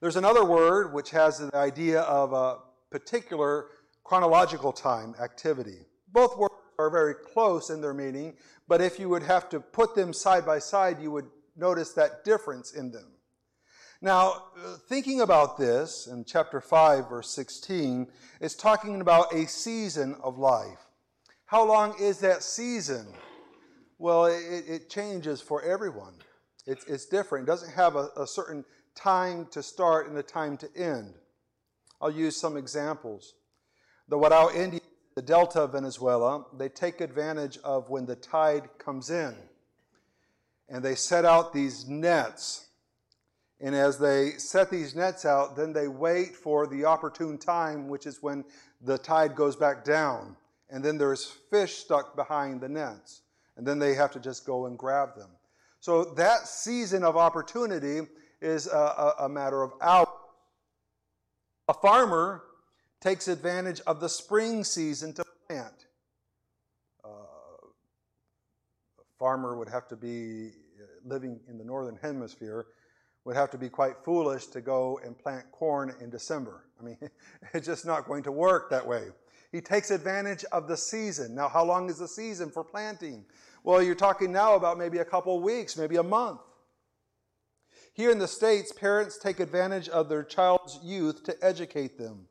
There's 0.02 0.18
another 0.18 0.44
word 0.44 0.94
which 0.94 1.12
has 1.12 1.38
the 1.38 1.56
idea 1.56 2.02
of 2.02 2.34
a 2.34 2.58
particular 2.92 3.68
chronological 4.04 4.74
time 4.74 5.16
activity. 5.22 5.86
Both 6.12 6.38
words 6.38 6.54
are 6.78 6.90
very 6.90 7.16
close 7.16 7.70
in 7.70 7.80
their 7.80 7.94
meaning, 7.94 8.34
but 8.68 8.82
if 8.82 9.00
you 9.00 9.08
would 9.08 9.24
have 9.24 9.48
to 9.50 9.62
put 9.62 9.96
them 9.96 10.12
side 10.12 10.46
by 10.46 10.60
side, 10.60 11.00
you 11.02 11.10
would 11.12 11.26
notice 11.56 11.94
that 11.94 12.24
difference 12.24 12.74
in 12.74 12.92
them. 12.92 13.12
Now, 14.02 14.44
uh, 14.64 14.76
thinking 14.88 15.22
about 15.22 15.58
this 15.58 16.08
in 16.08 16.26
chapter 16.26 16.62
5, 16.62 17.10
verse 17.10 17.30
16, 17.30 18.08
it's 18.42 18.56
talking 18.56 19.02
about 19.02 19.34
a 19.34 19.48
season 19.48 20.16
of 20.22 20.38
life. 20.38 20.80
How 21.46 21.66
long 21.66 21.96
is 22.00 22.20
that 22.20 22.44
season? 22.44 23.08
Well, 23.98 24.26
it, 24.26 24.66
it 24.68 24.90
changes 24.90 25.42
for 25.42 25.62
everyone. 25.64 26.16
It's, 26.68 26.84
it's 26.86 27.06
different. 27.06 27.48
It 27.48 27.52
doesn't 27.52 27.74
have 27.74 27.96
a, 27.96 28.10
a 28.18 28.28
certain 28.28 28.66
time 28.96 29.48
to 29.52 29.64
start 29.64 30.10
and 30.10 30.18
a 30.18 30.24
time 30.24 30.58
to 30.58 30.70
end. 30.76 31.14
I'll 32.02 32.12
use 32.12 32.36
some 32.36 32.58
examples. 32.58 33.34
The 34.10 34.18
Warao 34.18 34.54
Indians, 34.54 34.82
the 35.16 35.22
Delta 35.22 35.62
of 35.62 35.72
Venezuela, 35.72 36.46
they 36.58 36.70
take 36.70 37.00
advantage 37.00 37.58
of 37.64 37.90
when 37.90 38.06
the 38.06 38.18
tide 38.18 38.70
comes 38.78 39.10
in. 39.10 39.36
And 40.70 40.84
they 40.84 40.96
set 40.96 41.26
out 41.26 41.54
these 41.54 41.88
nets. 41.88 42.68
And 43.62 43.76
as 43.76 43.98
they 43.98 44.32
set 44.32 44.70
these 44.70 44.96
nets 44.96 45.26
out, 45.26 45.56
then 45.56 45.74
they 45.74 45.88
wait 45.88 46.36
for 46.36 46.68
the 46.68 46.86
opportune 46.86 47.38
time, 47.38 47.88
which 47.88 48.06
is 48.06 48.22
when 48.22 48.44
the 48.82 48.98
tide 48.98 49.36
goes 49.36 49.56
back 49.56 49.86
down. 49.86 50.36
And 50.70 50.84
then 50.84 50.98
there's 50.98 51.26
fish 51.26 51.76
stuck 51.76 52.16
behind 52.16 52.62
the 52.62 52.70
nets 52.70 53.22
and 53.58 53.66
then 53.66 53.80
they 53.80 53.94
have 53.94 54.12
to 54.12 54.20
just 54.20 54.46
go 54.46 54.66
and 54.66 54.78
grab 54.78 55.16
them. 55.16 55.30
So 55.80 56.04
that 56.16 56.48
season 56.48 57.04
of 57.04 57.16
opportunity 57.16 58.02
is 58.42 58.68
a, 58.68 58.78
a, 58.78 59.16
a 59.26 59.30
matter 59.30 59.62
of 59.64 59.74
hours. 59.82 60.08
A 61.68 61.74
farmer 61.74 62.44
takes 63.02 63.28
advantage 63.28 63.82
of 63.88 64.00
the 64.00 64.10
spring 64.10 64.64
season 64.64 65.14
to 65.14 65.26
plant. 65.48 65.88
Uh, 67.04 67.08
farmer 69.20 69.58
would 69.58 69.70
have 69.70 69.88
to 69.88 69.96
be 69.96 70.52
uh, 70.80 70.86
living 71.06 71.40
in 71.48 71.58
the 71.58 71.64
northern 71.64 71.98
hemisphere 72.02 72.68
would 73.26 73.36
have 73.36 73.50
to 73.50 73.58
be 73.58 73.70
quite 73.70 73.98
foolish 74.04 74.46
to 74.48 74.62
go 74.62 75.00
and 75.04 75.18
plant 75.18 75.52
corn 75.52 75.94
in 76.00 76.10
December. 76.10 76.66
I 76.80 76.84
mean, 76.84 76.98
it's 77.54 77.66
just 77.66 77.86
not 77.86 78.08
going 78.08 78.24
to 78.24 78.32
work 78.32 78.70
that 78.70 78.86
way. 78.86 79.08
He 79.52 79.62
takes 79.62 79.90
advantage 79.90 80.46
of 80.52 80.68
the 80.68 80.78
season. 80.78 81.34
Now, 81.34 81.50
how 81.50 81.64
long 81.64 81.90
is 81.90 81.98
the 81.98 82.08
season 82.08 82.52
for 82.52 82.64
planting? 82.64 83.26
Well, 83.64 83.82
you're 83.82 83.96
talking 83.96 84.32
now 84.32 84.56
about 84.56 84.78
maybe 84.78 85.00
a 85.00 85.06
couple 85.06 85.40
weeks, 85.42 85.78
maybe 85.78 85.96
a 85.96 86.04
month. 86.04 86.42
Here 87.94 88.12
in 88.12 88.20
the 88.20 88.28
States, 88.28 88.72
parents 88.74 89.18
take 89.18 89.40
advantage 89.40 89.88
of 89.90 90.10
their 90.10 90.24
child's 90.24 90.80
youth 90.84 91.24
to 91.24 91.36
educate 91.42 91.98
them. 91.98 92.28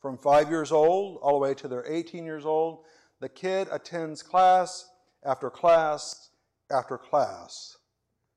From 0.00 0.18
five 0.18 0.50
years 0.50 0.72
old 0.72 1.20
all 1.22 1.34
the 1.34 1.38
way 1.38 1.54
to 1.54 1.68
their 1.68 1.84
18 1.86 2.24
years 2.24 2.44
old, 2.44 2.84
the 3.20 3.28
kid 3.28 3.68
attends 3.70 4.22
class 4.22 4.89
after 5.24 5.50
class 5.50 6.30
after 6.70 6.96
class. 6.96 7.76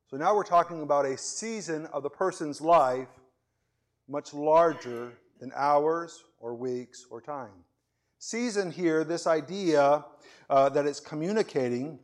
So 0.07 0.17
now 0.17 0.35
we're 0.35 0.43
talking 0.43 0.81
about 0.81 1.05
a 1.05 1.17
season 1.17 1.85
of 1.87 2.03
the 2.03 2.09
person's 2.09 2.61
life 2.61 3.07
much 4.07 4.33
larger 4.33 5.13
than 5.39 5.51
hours 5.55 6.23
or 6.39 6.55
weeks 6.55 7.05
or 7.09 7.21
time. 7.21 7.63
Season 8.19 8.71
here, 8.71 9.03
this 9.03 9.27
idea 9.27 10.05
uh, 10.49 10.69
that 10.69 10.85
it's 10.85 10.99
communicating 10.99 11.99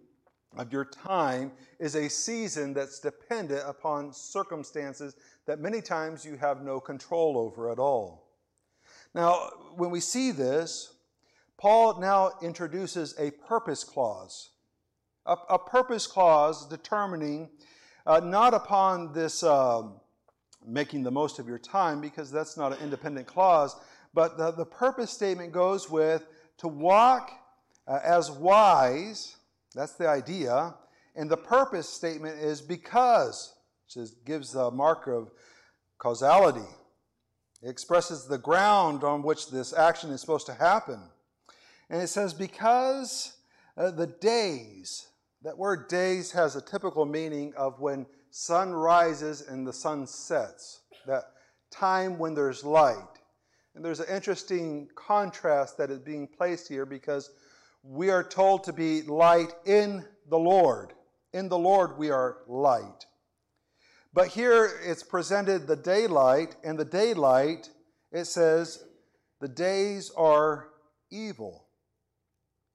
of 0.57 0.74
your 0.74 0.86
time 0.86 1.51
is 1.79 1.95
a 1.95 2.09
season 2.09 2.74
that's 2.74 3.00
dependent 3.00 3.62
upon 3.65 4.12
circumstances 4.12 5.15
that 5.45 5.59
many 5.59 5.81
times 5.81 6.25
you 6.25 6.36
have 6.36 6.62
no 6.63 6.79
control 6.79 7.38
over 7.38 7.71
at 7.71 7.79
all. 7.79 8.27
Now, 9.13 9.50
when 9.75 9.91
we 9.91 10.00
see 10.00 10.31
this, 10.31 10.93
Paul 11.57 12.00
now 12.00 12.31
introduces 12.41 13.15
a 13.19 13.31
purpose 13.31 13.83
clause. 13.83 14.50
A, 15.29 15.38
a 15.51 15.59
purpose 15.59 16.07
clause 16.07 16.67
determining 16.67 17.50
uh, 18.07 18.19
not 18.19 18.55
upon 18.55 19.13
this 19.13 19.43
uh, 19.43 19.83
making 20.65 21.03
the 21.03 21.12
most 21.12 21.38
of 21.38 21.48
your 21.48 21.59
time, 21.59 22.01
because 22.01 22.31
that's 22.31 22.57
not 22.57 22.74
an 22.74 22.79
independent 22.81 23.27
clause, 23.27 23.75
but 24.13 24.38
the, 24.39 24.50
the 24.51 24.65
purpose 24.65 25.12
statement 25.12 25.51
goes 25.51 25.88
with 25.88 26.25
to 26.57 26.67
walk 26.67 27.31
uh, 27.88 28.00
as 28.03 28.31
wise. 28.31 29.36
That's 29.75 29.93
the 29.93 30.07
idea. 30.07 30.74
And 31.15 31.29
the 31.29 31.38
purpose 31.38 31.88
statement 31.88 32.39
is 32.39 32.59
because, 32.59 33.53
which 33.93 34.09
gives 34.25 34.53
the 34.53 34.71
marker 34.71 35.13
of 35.13 35.29
causality. 36.00 36.67
It 37.62 37.69
expresses 37.69 38.25
the 38.25 38.39
ground 38.39 39.03
on 39.03 39.21
which 39.21 39.51
this 39.51 39.74
action 39.74 40.09
is 40.09 40.21
supposed 40.21 40.48
to 40.48 40.53
happen. 40.55 41.00
And 41.88 42.01
it 42.01 42.07
says, 42.07 42.33
because 42.33 43.38
uh, 43.77 43.91
the 43.91 44.07
days, 44.07 45.08
that 45.43 45.58
word 45.58 45.88
days 45.88 46.31
has 46.31 46.55
a 46.55 46.62
typical 46.62 47.05
meaning 47.05 47.53
of 47.55 47.79
when 47.79 48.05
sun 48.31 48.72
rises 48.72 49.41
and 49.41 49.65
the 49.65 49.74
sun 49.74 50.05
sets, 50.05 50.81
that 51.05 51.24
time 51.72 52.17
when 52.19 52.34
there's 52.34 52.63
light. 52.63 52.96
And 53.75 53.86
there's 53.86 54.00
an 54.00 54.13
interesting 54.13 54.89
contrast 54.96 55.77
that 55.77 55.89
is 55.89 56.00
being 56.00 56.27
placed 56.27 56.67
here 56.67 56.86
because 56.86 57.29
we 57.84 58.10
are 58.10 58.24
told 58.24 58.63
to 58.65 58.74
be 58.74 59.03
light 59.03 59.53
in 59.65 60.05
the 60.29 60.38
Lord. 60.38 60.93
In 61.34 61.48
the 61.48 61.58
Lord, 61.58 61.98
we 61.98 62.10
are 62.10 62.39
light. 62.47 63.06
But 64.13 64.30
here 64.30 64.69
it's 64.84 65.04
presented 65.04 65.67
the 65.67 65.75
daylight, 65.75 66.56
and 66.63 66.78
the 66.78 66.86
daylight, 66.86 67.69
it 68.12 68.25
says, 68.25 68.84
the 69.39 69.47
days 69.47 70.12
are 70.17 70.69
evil. 71.12 71.67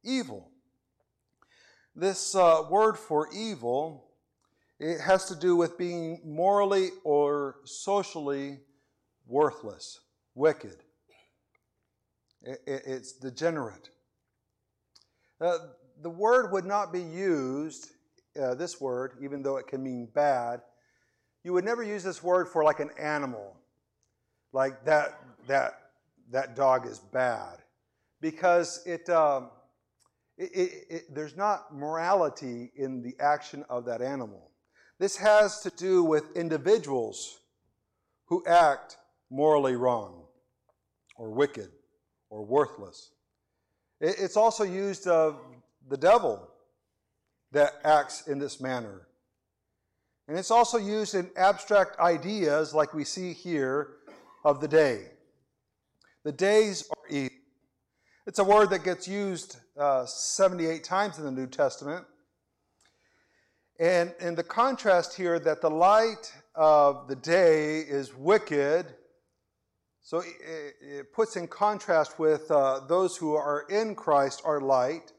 Evil. 0.05 0.51
This 1.97 2.35
uh, 2.35 2.63
word 2.69 2.99
for 2.99 3.29
evil, 3.33 4.05
it 4.81 5.01
has 5.01 5.27
to 5.27 5.37
do 5.37 5.55
with 5.55 5.79
being 5.79 6.21
morally 6.25 6.89
or 7.05 7.57
socially 7.65 8.59
worthless, 9.27 10.01
wicked. 10.35 10.77
It, 12.43 12.61
it, 12.67 12.83
it's 12.85 13.13
degenerate. 13.13 13.91
Uh, 15.41 15.59
the 16.03 16.11
word 16.11 16.51
would 16.51 16.65
not 16.65 16.93
be 16.93 17.01
used, 17.01 17.91
uh, 18.41 18.57
this 18.57 18.81
word, 18.81 19.13
even 19.23 19.43
though 19.43 19.57
it 19.59 19.69
can 19.69 19.81
mean 19.81 20.09
bad, 20.13 20.63
you 21.45 21.53
would 21.53 21.65
never 21.65 21.85
use 21.85 22.03
this 22.03 22.25
word 22.25 22.49
for 22.49 22.65
like 22.65 22.81
an 22.81 22.91
animal, 22.99 23.57
like 24.53 24.85
that, 24.85 25.21
that, 25.47 25.75
that 26.33 26.57
dog 26.57 26.87
is 26.87 26.99
bad, 26.99 27.59
because 28.21 28.83
it, 28.85 29.09
um, 29.09 29.51
it, 30.37 30.51
it, 30.53 30.73
it, 30.91 31.15
there's 31.15 31.37
not 31.37 31.75
morality 31.75 32.73
in 32.77 33.03
the 33.03 33.15
action 33.21 33.65
of 33.69 33.85
that 33.87 34.03
animal. 34.03 34.51
This 34.99 35.17
has 35.17 35.61
to 35.61 35.71
do 35.71 36.03
with 36.03 36.37
individuals 36.37 37.39
who 38.27 38.45
act 38.47 38.97
morally 39.31 39.77
wrong 39.77 40.25
or 41.17 41.31
wicked 41.31 41.71
or 42.31 42.45
worthless. 42.45 43.11
it's 44.01 44.37
also 44.37 44.65
used 44.65 45.07
of 45.07 45.41
the 45.89 45.97
devil 45.97 46.49
that 47.53 47.75
acts 47.85 48.27
in 48.27 48.39
this 48.39 48.61
manner. 48.61 49.07
And 50.27 50.39
it's 50.39 50.51
also 50.51 50.79
used 50.79 51.15
in 51.15 51.31
abstract 51.37 51.99
ideas 52.01 52.75
like 52.75 52.95
we 52.95 53.05
see 53.05 53.33
here 53.33 53.97
of 54.45 54.61
the 54.61 54.69
day. 54.69 55.07
The 56.25 56.33
days 56.33 56.89
are 56.91 57.09
evil. 57.15 57.37
It's 58.27 58.39
a 58.39 58.45
word 58.45 58.71
that 58.71 58.85
gets 58.85 59.07
used 59.07 59.59
uh, 59.79 60.07
78 60.07 60.83
times 60.83 61.19
in 61.19 61.27
the 61.27 61.31
New 61.31 61.47
Testament. 61.47 62.07
And 63.79 64.15
in 64.19 64.35
the 64.35 64.43
contrast 64.43 65.15
here, 65.15 65.39
that 65.41 65.61
the 65.61 65.69
light 65.69 66.33
of 66.55 67.07
the 67.07 67.17
day 67.17 67.81
is 67.81 68.15
wicked, 68.15 68.87
so 70.01 70.21
it, 70.21 70.75
it 70.81 71.13
puts 71.13 71.37
in 71.37 71.49
contrast 71.49 72.19
with 72.19 72.51
uh, 72.51 72.81
those 72.89 73.15
who 73.15 73.35
are 73.35 73.67
in 73.69 73.95
Christ 73.95 74.41
are 74.43 74.59
light. 74.59 75.13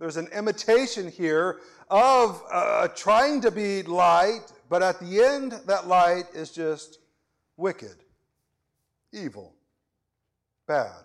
There's 0.00 0.16
an 0.16 0.26
imitation 0.36 1.08
here 1.08 1.60
of 1.90 2.42
uh, 2.50 2.88
trying 2.88 3.40
to 3.42 3.52
be 3.52 3.84
light, 3.84 4.52
but 4.68 4.82
at 4.82 4.98
the 4.98 5.22
end, 5.22 5.60
that 5.66 5.86
light 5.86 6.24
is 6.34 6.50
just 6.50 6.98
wicked, 7.56 8.02
evil, 9.12 9.54
bad. 10.66 11.04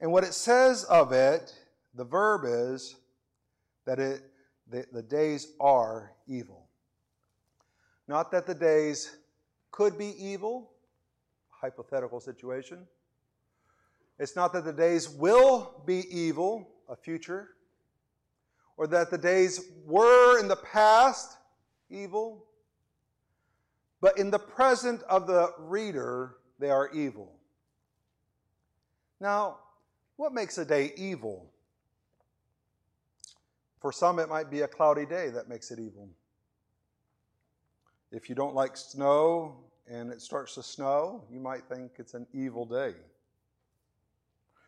And 0.00 0.12
what 0.12 0.24
it 0.24 0.34
says 0.34 0.84
of 0.84 1.12
it, 1.12 1.54
the 1.94 2.04
verb 2.04 2.42
is 2.44 2.96
that 3.86 3.98
it, 3.98 4.22
the, 4.68 4.84
the 4.92 5.02
days 5.02 5.48
are 5.58 6.12
evil. 6.26 6.66
Not 8.08 8.30
that 8.32 8.46
the 8.46 8.54
days 8.54 9.16
could 9.70 9.96
be 9.96 10.14
evil, 10.22 10.70
hypothetical 11.50 12.20
situation. 12.20 12.86
It's 14.18 14.36
not 14.36 14.52
that 14.52 14.64
the 14.64 14.72
days 14.72 15.08
will 15.08 15.82
be 15.86 16.04
evil, 16.10 16.68
a 16.88 16.96
future, 16.96 17.50
or 18.76 18.86
that 18.86 19.10
the 19.10 19.18
days 19.18 19.60
were 19.84 20.38
in 20.38 20.48
the 20.48 20.56
past 20.56 21.36
evil, 21.90 22.44
but 24.00 24.18
in 24.18 24.30
the 24.30 24.38
present 24.38 25.02
of 25.04 25.26
the 25.26 25.52
reader, 25.58 26.36
they 26.58 26.70
are 26.70 26.90
evil. 26.92 27.32
Now, 29.20 29.58
what 30.16 30.32
makes 30.32 30.58
a 30.58 30.64
day 30.64 30.92
evil? 30.96 31.50
For 33.80 33.92
some, 33.92 34.18
it 34.18 34.28
might 34.28 34.50
be 34.50 34.62
a 34.62 34.68
cloudy 34.68 35.06
day 35.06 35.30
that 35.30 35.48
makes 35.48 35.70
it 35.70 35.78
evil. 35.78 36.08
If 38.10 38.28
you 38.28 38.34
don't 38.34 38.54
like 38.54 38.76
snow 38.76 39.56
and 39.86 40.10
it 40.10 40.22
starts 40.22 40.54
to 40.54 40.62
snow, 40.62 41.24
you 41.30 41.38
might 41.38 41.64
think 41.68 41.92
it's 41.98 42.14
an 42.14 42.26
evil 42.32 42.64
day. 42.64 42.94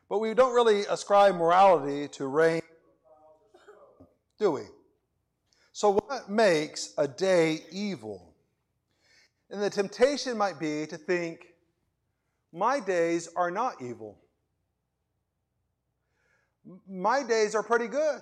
But 0.08 0.18
we 0.18 0.34
don't 0.34 0.54
really 0.54 0.84
ascribe 0.86 1.34
morality 1.34 2.08
to 2.08 2.26
rain, 2.26 2.62
do 4.38 4.52
we? 4.52 4.62
So, 5.72 5.90
what 5.90 6.28
makes 6.28 6.94
a 6.98 7.06
day 7.06 7.60
evil? 7.70 8.34
And 9.50 9.62
the 9.62 9.70
temptation 9.70 10.36
might 10.36 10.58
be 10.58 10.86
to 10.86 10.96
think, 10.96 11.54
my 12.52 12.80
days 12.80 13.28
are 13.36 13.50
not 13.50 13.80
evil 13.80 14.18
my 16.88 17.22
days 17.22 17.54
are 17.54 17.62
pretty 17.62 17.88
good. 17.88 18.20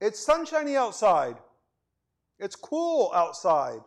It's 0.00 0.18
sunshiny 0.18 0.76
outside. 0.76 1.36
It's 2.38 2.54
cool 2.54 3.10
outside. 3.14 3.80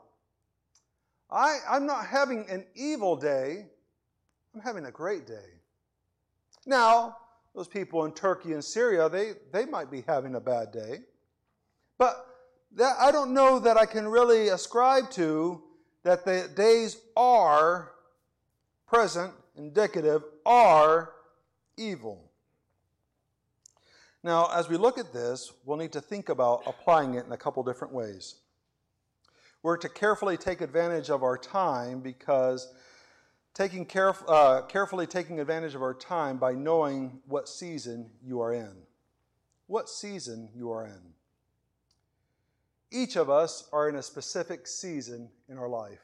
I, 1.30 1.60
I'm 1.70 1.86
not 1.86 2.06
having 2.06 2.50
an 2.50 2.66
evil 2.76 3.16
day. 3.16 3.66
I'm 4.54 4.62
having 4.62 4.86
a 4.86 4.92
great 4.92 5.26
day. 5.26 5.60
Now, 6.66 7.16
those 7.56 7.68
people 7.68 8.06
in 8.06 8.12
Turkey 8.12 8.54
and 8.54 8.64
Syria, 8.64 9.10
they, 9.10 9.34
they 9.52 9.66
might 9.66 9.90
be 9.90 10.04
having 10.08 10.36
a 10.36 10.40
bad 10.40 10.72
day. 10.72 11.00
But 11.98 12.26
that, 12.76 12.96
I 13.00 13.12
don't 13.12 13.34
know 13.34 13.60
that 13.60 13.78
I 13.78 13.86
can 13.86 14.08
really 14.08 14.50
ascribe 14.50 15.10
to 15.12 15.62
that 16.04 16.26
the 16.26 16.50
days 16.56 16.98
are 17.16 17.92
present, 18.88 19.34
indicative, 19.56 20.24
are 20.46 21.14
evil. 21.78 22.31
Now, 24.24 24.50
as 24.54 24.70
we 24.70 24.78
look 24.78 24.98
at 24.98 25.14
this, 25.14 25.52
we'll 25.66 25.78
need 25.78 25.94
to 25.94 26.02
think 26.02 26.30
about 26.30 26.64
applying 26.68 27.16
it 27.16 27.26
in 27.26 27.32
a 27.32 27.38
couple 27.38 27.64
different 27.64 27.94
ways. 27.94 28.36
We're 29.64 29.78
to 29.78 29.90
carefully 29.90 30.38
take 30.38 30.62
advantage 30.62 31.10
of 31.10 31.24
our 31.24 31.38
time 31.38 32.02
because 32.02 32.72
taking 33.54 33.86
caref- 33.86 34.24
uh, 34.28 34.64
carefully 34.64 35.08
taking 35.08 35.40
advantage 35.40 35.76
of 35.76 35.82
our 35.82 35.94
time 35.94 36.38
by 36.38 36.54
knowing 36.54 37.20
what 37.28 37.48
season 37.48 38.10
you 38.24 38.42
are 38.42 38.54
in. 38.54 38.74
What 39.68 39.90
season 39.90 40.50
you 40.56 40.72
are 40.72 40.86
in. 40.86 41.14
Each 42.92 43.16
of 43.16 43.30
us 43.30 43.70
are 43.72 43.88
in 43.88 43.96
a 43.96 44.04
specific 44.04 44.68
season 44.68 45.30
in 45.48 45.58
our 45.58 45.70
life. 45.70 46.02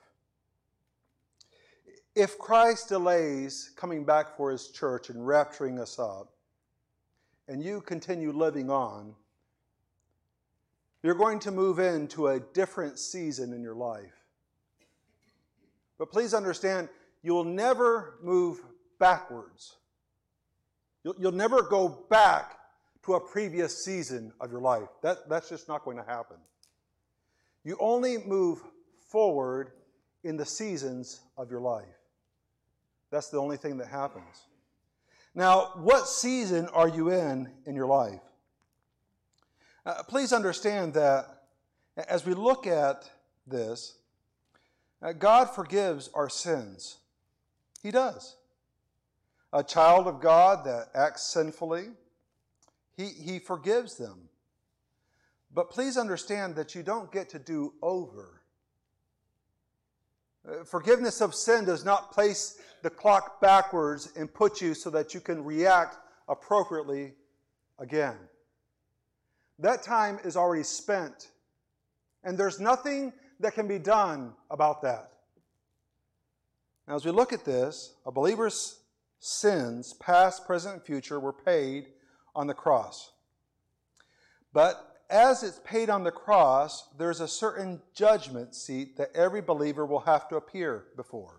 If 2.16 2.40
Christ 2.40 2.90
delays 2.90 3.72
coming 3.76 4.04
back 4.04 4.38
for 4.38 4.50
his 4.52 4.70
church 4.70 5.10
and 5.10 5.20
rapturing 5.20 5.80
us 5.80 6.00
up, 6.00 6.37
and 7.48 7.64
you 7.64 7.82
continue 7.82 8.32
living 8.32 8.70
on, 8.70 9.16
you're 11.04 11.16
going 11.16 11.40
to 11.40 11.52
move 11.52 11.80
into 11.80 12.28
a 12.28 12.40
different 12.40 13.00
season 13.00 13.54
in 13.54 13.62
your 13.62 13.76
life. 13.76 14.26
But 15.98 16.12
please 16.12 16.34
understand, 16.34 16.90
you 17.24 17.34
will 17.34 17.44
never 17.44 18.16
move 18.22 18.62
backwards. 19.00 19.76
You'll, 21.04 21.16
you'll 21.18 21.32
never 21.32 21.62
go 21.62 22.06
back 22.10 22.58
to 23.04 23.14
a 23.14 23.20
previous 23.20 23.84
season 23.84 24.34
of 24.42 24.52
your 24.52 24.60
life. 24.60 24.90
That, 25.02 25.30
that's 25.30 25.50
just 25.50 25.68
not 25.68 25.86
going 25.86 25.98
to 25.98 26.04
happen. 26.04 26.38
You 27.64 27.78
only 27.80 28.18
move 28.18 28.62
forward 29.10 29.72
in 30.24 30.36
the 30.36 30.46
seasons 30.46 31.22
of 31.38 31.50
your 31.50 31.62
life. 31.62 31.86
That's 33.12 33.30
the 33.30 33.38
only 33.38 33.58
thing 33.58 33.78
that 33.78 33.88
happens. 33.88 34.48
Now, 35.38 35.74
what 35.76 36.08
season 36.08 36.68
are 36.70 36.88
you 36.90 37.12
in 37.12 37.52
in 37.68 37.76
your 37.76 37.86
life? 37.86 38.22
Uh, 39.86 40.02
please 40.02 40.34
understand 40.34 40.96
that 40.96 41.44
as 41.96 42.26
we 42.26 42.34
look 42.34 42.66
at 42.66 43.08
this, 43.46 44.00
uh, 45.00 45.14
God 45.14 45.46
forgives 45.54 46.10
our 46.16 46.28
sins. 46.28 46.98
He 47.84 47.92
does. 47.92 48.36
A 49.54 49.64
child 49.64 50.08
of 50.08 50.22
God 50.22 50.66
that 50.66 50.88
acts 50.96 51.22
sinfully, 51.22 51.90
he, 52.96 53.06
he 53.06 53.38
forgives 53.38 53.96
them. 53.96 54.30
But 55.54 55.70
please 55.70 55.98
understand 55.98 56.56
that 56.56 56.74
you 56.74 56.82
don't 56.82 57.12
get 57.12 57.30
to 57.30 57.38
do 57.38 57.76
over. 57.84 58.42
Uh, 60.50 60.64
forgiveness 60.64 61.22
of 61.22 61.36
sin 61.36 61.64
does 61.64 61.86
not 61.86 62.12
place 62.12 62.58
the 62.84 62.90
clock 62.90 63.42
backwards 63.42 64.12
and 64.16 64.34
put 64.34 64.62
you 64.62 64.74
so 64.74 64.90
that 64.90 65.14
you 65.14 65.20
can 65.20 65.44
react 65.44 65.98
appropriately 66.28 67.14
again. 67.80 68.16
That 69.60 69.84
time 69.84 70.20
is 70.24 70.38
already 70.38 70.64
spent, 70.64 71.30
and 72.24 72.38
there's 72.38 72.60
nothing 72.60 73.14
that 73.40 73.54
can 73.54 73.68
be 73.68 73.80
done 73.80 74.34
about 74.52 74.82
that. 74.84 75.12
Now, 76.88 76.96
as 76.96 77.06
we 77.06 77.12
look 77.12 77.34
at 77.34 77.44
this, 77.44 77.94
a 78.06 78.12
believer's 78.12 78.80
sins, 79.20 79.94
past, 79.94 80.46
present, 80.46 80.76
and 80.76 80.84
future, 80.84 81.20
were 81.20 81.34
paid 81.34 81.88
on 82.36 82.48
the 82.48 82.54
cross. 82.54 83.12
But 84.54 85.02
as 85.10 85.44
it's 85.44 85.60
paid 85.64 85.90
on 85.90 86.04
the 86.04 86.12
cross, 86.12 86.88
there's 86.98 87.20
a 87.20 87.28
certain 87.28 87.82
judgment 87.94 88.56
seat 88.56 88.98
that 88.98 89.16
every 89.16 89.42
believer 89.42 89.86
will 89.86 90.02
have 90.02 90.28
to 90.30 90.36
appear 90.36 90.86
before. 90.96 91.37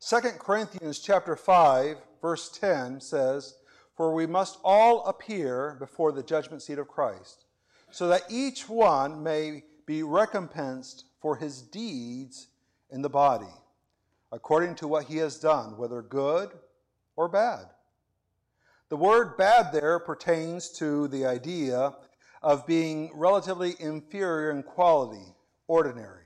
2 0.00 0.18
Corinthians 0.38 0.98
chapter 0.98 1.36
5 1.36 1.98
verse 2.22 2.48
10 2.48 3.02
says, 3.02 3.56
"For 3.94 4.14
we 4.14 4.26
must 4.26 4.58
all 4.64 5.04
appear 5.04 5.76
before 5.78 6.10
the 6.10 6.22
judgment 6.22 6.62
seat 6.62 6.78
of 6.78 6.88
Christ, 6.88 7.44
so 7.90 8.08
that 8.08 8.24
each 8.30 8.66
one 8.66 9.22
may 9.22 9.64
be 9.84 10.02
recompensed 10.02 11.04
for 11.20 11.36
his 11.36 11.60
deeds 11.60 12.48
in 12.88 13.02
the 13.02 13.10
body, 13.10 13.52
according 14.32 14.74
to 14.76 14.88
what 14.88 15.04
he 15.04 15.18
has 15.18 15.38
done, 15.38 15.76
whether 15.76 16.00
good 16.00 16.58
or 17.14 17.28
bad." 17.28 17.68
The 18.88 18.96
word 18.96 19.36
bad 19.36 19.70
there 19.70 19.98
pertains 19.98 20.70
to 20.78 21.08
the 21.08 21.26
idea 21.26 21.94
of 22.42 22.66
being 22.66 23.10
relatively 23.14 23.76
inferior 23.78 24.50
in 24.50 24.62
quality, 24.62 25.36
ordinary. 25.66 26.19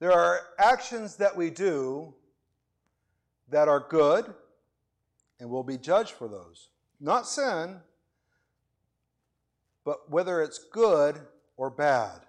There 0.00 0.12
are 0.12 0.40
actions 0.58 1.16
that 1.16 1.36
we 1.36 1.50
do 1.50 2.14
that 3.48 3.68
are 3.68 3.86
good 3.88 4.34
and 5.40 5.50
we'll 5.50 5.62
be 5.62 5.78
judged 5.78 6.12
for 6.12 6.28
those. 6.28 6.68
Not 7.00 7.26
sin, 7.26 7.80
but 9.84 10.10
whether 10.10 10.40
it's 10.40 10.58
good 10.58 11.20
or 11.56 11.70
bad. 11.70 12.20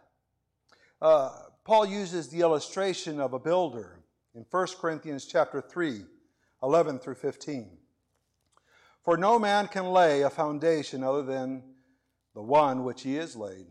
Uh, 1.02 1.30
Paul 1.64 1.86
uses 1.86 2.30
the 2.30 2.42
illustration 2.42 3.20
of 3.20 3.34
a 3.34 3.40
builder 3.40 4.00
in 4.34 4.46
1 4.50 4.68
Corinthians 4.80 5.26
chapter 5.26 5.62
3, 5.62 6.02
11 6.62 7.00
through 7.00 7.16
15. 7.16 7.70
For 9.04 9.18
no 9.18 9.40
man 9.40 9.68
can 9.68 9.86
lay 9.86 10.22
a 10.22 10.30
foundation 10.30 11.04
other 11.04 11.24
than 11.24 11.64
the 12.34 12.42
one 12.42 12.84
which 12.84 13.04
he 13.04 13.18
is 13.18 13.36
laid, 13.36 13.68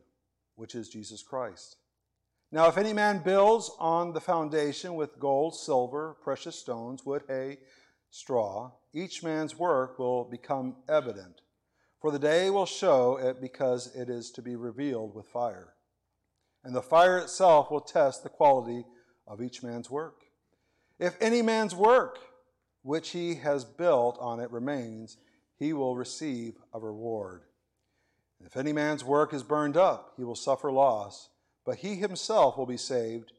which 0.54 0.74
is 0.74 0.88
Jesus 0.88 1.22
Christ. 1.22 1.76
Now, 2.54 2.68
if 2.68 2.78
any 2.78 2.92
man 2.92 3.18
builds 3.18 3.68
on 3.80 4.12
the 4.12 4.20
foundation 4.20 4.94
with 4.94 5.18
gold, 5.18 5.56
silver, 5.56 6.16
precious 6.22 6.54
stones, 6.54 7.04
wood, 7.04 7.24
hay, 7.26 7.58
straw, 8.10 8.70
each 8.92 9.24
man's 9.24 9.58
work 9.58 9.98
will 9.98 10.22
become 10.22 10.76
evident. 10.88 11.40
For 12.00 12.12
the 12.12 12.18
day 12.20 12.50
will 12.50 12.64
show 12.64 13.16
it 13.16 13.40
because 13.40 13.92
it 13.96 14.08
is 14.08 14.30
to 14.30 14.40
be 14.40 14.54
revealed 14.54 15.16
with 15.16 15.26
fire. 15.26 15.74
And 16.62 16.76
the 16.76 16.80
fire 16.80 17.18
itself 17.18 17.72
will 17.72 17.80
test 17.80 18.22
the 18.22 18.28
quality 18.28 18.84
of 19.26 19.42
each 19.42 19.64
man's 19.64 19.90
work. 19.90 20.20
If 21.00 21.16
any 21.20 21.42
man's 21.42 21.74
work 21.74 22.20
which 22.82 23.10
he 23.10 23.34
has 23.34 23.64
built 23.64 24.16
on 24.20 24.38
it 24.38 24.52
remains, 24.52 25.16
he 25.58 25.72
will 25.72 25.96
receive 25.96 26.54
a 26.72 26.78
reward. 26.78 27.40
If 28.38 28.56
any 28.56 28.72
man's 28.72 29.02
work 29.02 29.34
is 29.34 29.42
burned 29.42 29.76
up, 29.76 30.12
he 30.16 30.22
will 30.22 30.36
suffer 30.36 30.70
loss 30.70 31.30
but 31.64 31.76
he 31.76 31.96
himself 31.96 32.56
will 32.56 32.66
be 32.66 32.76
saved, 32.76 33.32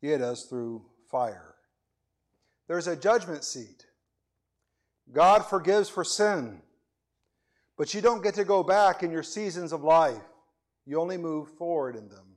yet 0.00 0.20
as 0.20 0.44
through 0.44 0.84
fire. 1.10 1.54
There's 2.68 2.86
a 2.86 2.96
judgment 2.96 3.44
seat. 3.44 3.86
God 5.12 5.44
forgives 5.44 5.88
for 5.88 6.04
sin, 6.04 6.62
but 7.76 7.94
you 7.94 8.00
don't 8.00 8.22
get 8.22 8.34
to 8.34 8.44
go 8.44 8.62
back 8.62 9.02
in 9.02 9.10
your 9.10 9.22
seasons 9.22 9.72
of 9.72 9.82
life. 9.82 10.22
You 10.86 11.00
only 11.00 11.16
move 11.16 11.48
forward 11.48 11.96
in 11.96 12.08
them. 12.08 12.36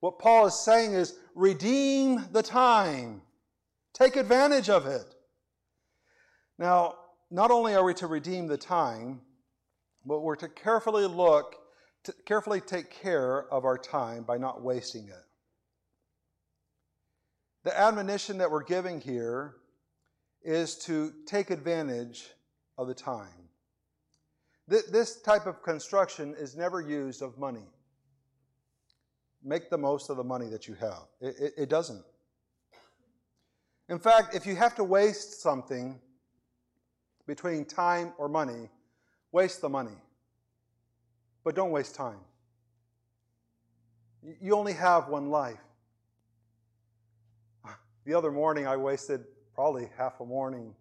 What 0.00 0.18
Paul 0.18 0.46
is 0.46 0.54
saying 0.54 0.94
is 0.94 1.16
redeem 1.34 2.24
the 2.32 2.42
time, 2.42 3.22
take 3.92 4.16
advantage 4.16 4.70
of 4.70 4.86
it. 4.86 5.14
Now, 6.58 6.94
not 7.30 7.50
only 7.50 7.74
are 7.74 7.84
we 7.84 7.94
to 7.94 8.06
redeem 8.06 8.46
the 8.46 8.56
time, 8.56 9.20
but 10.04 10.20
we're 10.20 10.36
to 10.36 10.48
carefully 10.48 11.06
look 11.06 11.56
to 12.04 12.14
carefully 12.24 12.60
take 12.60 12.90
care 12.90 13.52
of 13.52 13.64
our 13.64 13.76
time 13.78 14.22
by 14.22 14.38
not 14.38 14.62
wasting 14.62 15.08
it. 15.08 15.24
The 17.64 17.78
admonition 17.78 18.38
that 18.38 18.50
we're 18.50 18.64
giving 18.64 19.00
here 19.00 19.56
is 20.42 20.76
to 20.76 21.12
take 21.26 21.50
advantage 21.50 22.30
of 22.78 22.88
the 22.88 22.94
time. 22.94 23.28
This 24.66 25.20
type 25.20 25.46
of 25.46 25.62
construction 25.62 26.34
is 26.38 26.56
never 26.56 26.80
used 26.80 27.22
of 27.22 27.36
money. 27.38 27.66
Make 29.42 29.68
the 29.68 29.78
most 29.78 30.10
of 30.10 30.16
the 30.16 30.24
money 30.24 30.48
that 30.48 30.68
you 30.68 30.74
have. 30.74 31.02
It, 31.20 31.34
it, 31.40 31.52
it 31.58 31.68
doesn't. 31.68 32.04
In 33.88 33.98
fact, 33.98 34.34
if 34.34 34.46
you 34.46 34.54
have 34.54 34.76
to 34.76 34.84
waste 34.84 35.42
something 35.42 35.98
between 37.26 37.64
time 37.64 38.12
or 38.16 38.28
money, 38.28 38.68
waste 39.32 39.60
the 39.60 39.68
money. 39.68 39.96
But 41.44 41.54
don't 41.54 41.70
waste 41.70 41.94
time. 41.94 42.18
You 44.40 44.54
only 44.54 44.74
have 44.74 45.08
one 45.08 45.30
life. 45.30 45.60
The 48.06 48.14
other 48.14 48.32
morning, 48.32 48.66
I 48.66 48.76
wasted 48.76 49.24
probably 49.54 49.90
half 49.96 50.20
a 50.20 50.24
morning 50.24 50.74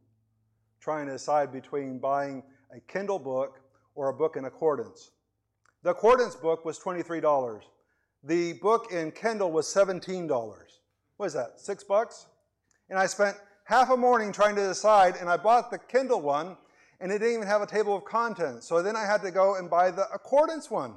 trying 0.80 1.06
to 1.08 1.12
decide 1.12 1.52
between 1.52 2.00
buying 2.00 2.44
a 2.76 2.80
Kindle 2.92 3.20
book 3.20 3.60
or 3.94 4.10
a 4.10 4.14
book 4.14 4.38
in 4.38 4.46
accordance. 4.46 5.12
The 5.84 5.92
accordance 5.92 6.36
book 6.36 6.66
was 6.66 6.80
$23. 6.80 7.62
The 8.24 8.54
book 8.54 8.92
in 8.92 9.12
Kindle 9.12 9.52
was 9.52 9.68
$17. 9.68 10.28
What 11.18 11.26
is 11.26 11.34
that, 11.34 11.60
six 11.60 11.84
bucks? 11.84 12.28
And 12.90 12.98
I 12.98 13.06
spent 13.06 13.38
half 13.66 13.90
a 13.90 13.98
morning 13.98 14.32
trying 14.32 14.56
to 14.56 14.66
decide, 14.68 15.16
and 15.18 15.30
I 15.30 15.38
bought 15.38 15.72
the 15.72 15.78
Kindle 15.78 16.22
one 16.22 16.58
and 17.00 17.12
it 17.12 17.20
didn't 17.20 17.36
even 17.36 17.48
have 17.48 17.62
a 17.62 17.68
table 17.68 17.96
of 17.96 18.06
contents. 18.06 18.68
So 18.68 18.82
then 18.82 18.96
I 18.96 19.06
had 19.06 19.22
to 19.22 19.32
go 19.32 19.56
and 19.56 19.70
buy 19.70 19.92
the 19.92 20.10
accordance 20.14 20.70
one. 20.70 20.96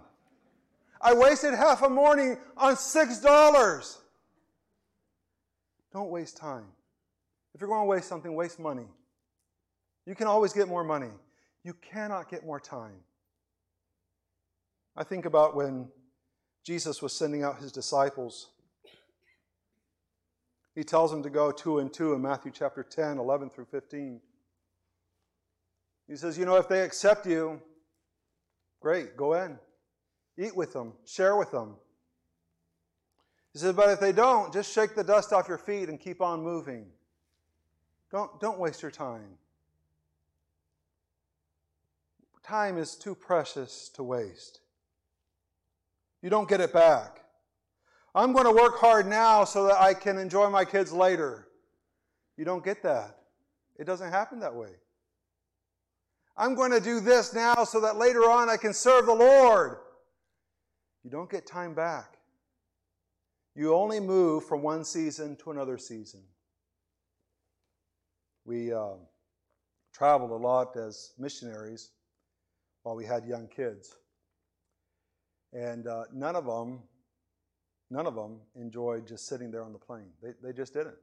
I 1.00 1.14
wasted 1.14 1.54
half 1.54 1.82
a 1.82 1.88
morning 1.88 2.38
on 2.56 2.74
$6. 2.74 3.96
Don't 5.92 6.10
waste 6.10 6.36
time. 6.36 6.64
If 7.54 7.60
you're 7.60 7.68
going 7.68 7.82
to 7.82 7.86
waste 7.86 8.08
something, 8.08 8.34
waste 8.34 8.58
money. 8.58 8.86
You 10.06 10.14
can 10.14 10.26
always 10.26 10.52
get 10.52 10.68
more 10.68 10.84
money. 10.84 11.10
You 11.64 11.74
cannot 11.74 12.30
get 12.30 12.44
more 12.44 12.58
time. 12.58 12.96
I 14.96 15.04
think 15.04 15.24
about 15.24 15.54
when 15.54 15.88
Jesus 16.64 17.02
was 17.02 17.12
sending 17.12 17.42
out 17.42 17.58
his 17.58 17.72
disciples. 17.72 18.48
He 20.74 20.84
tells 20.84 21.10
them 21.10 21.22
to 21.22 21.30
go 21.30 21.52
two 21.52 21.78
and 21.78 21.92
two 21.92 22.14
in 22.14 22.22
Matthew 22.22 22.52
chapter 22.52 22.82
10, 22.82 23.18
11 23.18 23.50
through 23.50 23.66
15. 23.66 24.20
He 26.08 26.16
says, 26.16 26.38
You 26.38 26.44
know, 26.44 26.56
if 26.56 26.68
they 26.68 26.80
accept 26.80 27.26
you, 27.26 27.60
great, 28.80 29.16
go 29.16 29.34
in. 29.34 29.58
Eat 30.38 30.56
with 30.56 30.72
them, 30.72 30.94
share 31.04 31.36
with 31.36 31.50
them. 31.50 31.76
He 33.52 33.58
says, 33.58 33.74
But 33.74 33.90
if 33.90 34.00
they 34.00 34.12
don't, 34.12 34.52
just 34.52 34.72
shake 34.72 34.94
the 34.94 35.04
dust 35.04 35.32
off 35.32 35.48
your 35.48 35.58
feet 35.58 35.88
and 35.88 36.00
keep 36.00 36.20
on 36.20 36.42
moving. 36.42 36.86
Don't, 38.10 38.40
don't 38.40 38.58
waste 38.58 38.82
your 38.82 38.90
time. 38.90 39.38
Time 42.42 42.76
is 42.76 42.96
too 42.96 43.14
precious 43.14 43.88
to 43.90 44.02
waste. 44.02 44.60
You 46.22 46.30
don't 46.30 46.48
get 46.48 46.60
it 46.60 46.72
back. 46.72 47.20
I'm 48.14 48.32
going 48.32 48.44
to 48.44 48.52
work 48.52 48.78
hard 48.78 49.06
now 49.06 49.44
so 49.44 49.66
that 49.66 49.80
I 49.80 49.94
can 49.94 50.18
enjoy 50.18 50.50
my 50.50 50.64
kids 50.64 50.92
later. 50.92 51.48
You 52.36 52.44
don't 52.44 52.64
get 52.64 52.82
that. 52.82 53.18
It 53.78 53.84
doesn't 53.84 54.10
happen 54.10 54.40
that 54.40 54.54
way. 54.54 54.70
I'm 56.36 56.54
going 56.54 56.70
to 56.70 56.80
do 56.80 57.00
this 57.00 57.34
now 57.34 57.64
so 57.64 57.80
that 57.80 57.96
later 57.96 58.30
on 58.30 58.48
I 58.48 58.56
can 58.56 58.72
serve 58.72 59.06
the 59.06 59.14
Lord. 59.14 59.76
You 61.04 61.10
don't 61.10 61.30
get 61.30 61.46
time 61.46 61.74
back. 61.74 62.16
You 63.54 63.74
only 63.74 64.00
move 64.00 64.46
from 64.46 64.62
one 64.62 64.84
season 64.84 65.36
to 65.36 65.50
another 65.50 65.76
season. 65.76 66.22
We 68.44 68.72
uh, 68.72 68.94
traveled 69.92 70.30
a 70.30 70.36
lot 70.36 70.76
as 70.76 71.12
missionaries 71.18 71.90
while 72.82 72.96
we 72.96 73.04
had 73.04 73.26
young 73.26 73.46
kids. 73.48 73.94
And 75.52 75.86
uh, 75.86 76.04
none 76.14 76.34
of 76.34 76.46
them, 76.46 76.80
none 77.90 78.06
of 78.06 78.14
them 78.14 78.40
enjoyed 78.56 79.06
just 79.06 79.26
sitting 79.26 79.50
there 79.50 79.62
on 79.62 79.72
the 79.72 79.78
plane. 79.78 80.08
They, 80.22 80.30
they 80.42 80.52
just 80.54 80.72
didn't. 80.72 80.96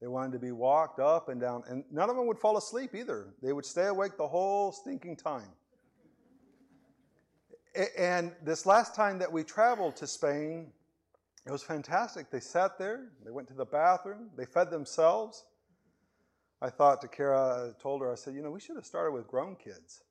They 0.00 0.06
wanted 0.06 0.32
to 0.32 0.38
be 0.38 0.52
walked 0.52 1.00
up 1.00 1.28
and 1.28 1.40
down, 1.40 1.64
and 1.68 1.84
none 1.90 2.08
of 2.08 2.16
them 2.16 2.26
would 2.26 2.38
fall 2.38 2.56
asleep 2.56 2.94
either. 2.94 3.34
They 3.42 3.52
would 3.52 3.66
stay 3.66 3.86
awake 3.86 4.16
the 4.16 4.28
whole 4.28 4.70
stinking 4.70 5.16
time. 5.16 5.50
And 7.96 8.32
this 8.44 8.64
last 8.64 8.94
time 8.94 9.18
that 9.18 9.30
we 9.30 9.42
traveled 9.44 9.96
to 9.96 10.06
Spain, 10.06 10.68
it 11.46 11.50
was 11.50 11.62
fantastic. 11.62 12.30
They 12.30 12.40
sat 12.40 12.78
there, 12.78 13.08
they 13.24 13.30
went 13.30 13.48
to 13.48 13.54
the 13.54 13.64
bathroom, 13.64 14.30
they 14.36 14.44
fed 14.44 14.70
themselves. 14.70 15.44
I 16.60 16.70
thought 16.70 17.00
to 17.02 17.08
Kara, 17.08 17.70
I 17.70 17.82
told 17.82 18.00
her, 18.02 18.12
I 18.12 18.16
said, 18.16 18.34
you 18.34 18.42
know, 18.42 18.50
we 18.50 18.60
should 18.60 18.76
have 18.76 18.86
started 18.86 19.12
with 19.12 19.28
grown 19.28 19.56
kids. 19.56 20.02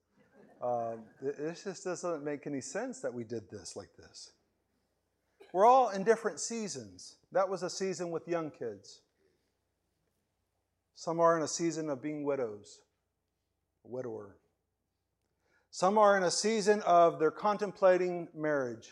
Uh, 0.62 0.96
it 1.22 1.60
just 1.64 1.84
doesn't 1.84 2.24
make 2.24 2.48
any 2.48 2.62
sense 2.62 3.00
that 3.02 3.14
we 3.14 3.24
did 3.24 3.50
this 3.50 3.76
like 3.76 3.90
this. 3.98 4.32
We're 5.54 5.66
all 5.66 5.90
in 5.90 6.04
different 6.04 6.40
seasons. 6.40 7.16
That 7.32 7.48
was 7.48 7.64
a 7.64 7.70
season 7.70 8.12
with 8.12 8.28
young 8.28 8.50
kids. 8.50 9.02
Some 10.98 11.20
are 11.20 11.38
in 11.38 11.44
a 11.44 11.48
season 11.48 11.92
of 11.92 12.02
being 12.02 12.24
widows, 12.24 12.80
a 13.86 13.88
widower. 13.88 14.36
Some 15.70 16.00
are 16.00 16.18
in 16.18 16.24
a 16.24 16.32
season 16.32 16.82
of 16.88 17.20
they're 17.20 17.30
contemplating 17.30 18.28
marriage. 18.34 18.90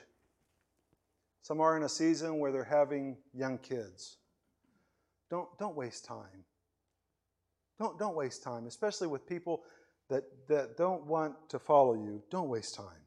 Some 1.42 1.60
are 1.62 1.76
in 1.76 1.82
a 1.82 1.90
season 1.90 2.38
where 2.38 2.52
they're 2.52 2.64
having 2.64 3.18
young 3.34 3.58
kids. 3.58 4.18
Don't, 5.32 5.48
don't 5.58 5.76
waste 5.76 6.06
time. 6.06 6.46
Don't, 7.80 7.98
don't 7.98 8.16
waste 8.16 8.44
time, 8.44 8.68
especially 8.68 9.08
with 9.08 9.26
people 9.26 9.64
that, 10.12 10.26
that 10.48 10.78
don't 10.78 11.08
want 11.08 11.34
to 11.50 11.58
follow 11.58 11.96
you, 11.96 12.22
don't 12.30 12.50
waste 12.50 12.76
time. 12.76 13.02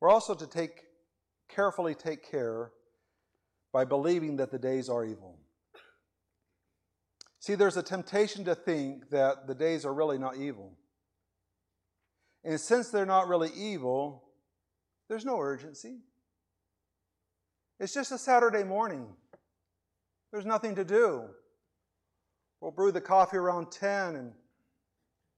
We're 0.00 0.10
also 0.10 0.34
to 0.34 0.46
take 0.46 0.82
carefully 1.48 1.94
take 1.94 2.30
care 2.30 2.72
by 3.72 3.86
believing 3.86 4.36
that 4.36 4.50
the 4.50 4.58
days 4.58 4.90
are 4.90 5.06
evil. 5.06 5.37
See, 7.40 7.54
there's 7.54 7.76
a 7.76 7.82
temptation 7.82 8.44
to 8.44 8.54
think 8.54 9.10
that 9.10 9.46
the 9.46 9.54
days 9.54 9.84
are 9.84 9.94
really 9.94 10.18
not 10.18 10.36
evil. 10.36 10.72
And 12.44 12.60
since 12.60 12.90
they're 12.90 13.06
not 13.06 13.28
really 13.28 13.50
evil, 13.56 14.24
there's 15.08 15.24
no 15.24 15.38
urgency. 15.38 15.98
It's 17.80 17.94
just 17.94 18.10
a 18.10 18.18
Saturday 18.18 18.64
morning. 18.64 19.06
There's 20.32 20.46
nothing 20.46 20.74
to 20.74 20.84
do. 20.84 21.24
We'll 22.60 22.72
brew 22.72 22.90
the 22.90 23.00
coffee 23.00 23.36
around 23.36 23.70
10 23.70 24.16
and 24.16 24.32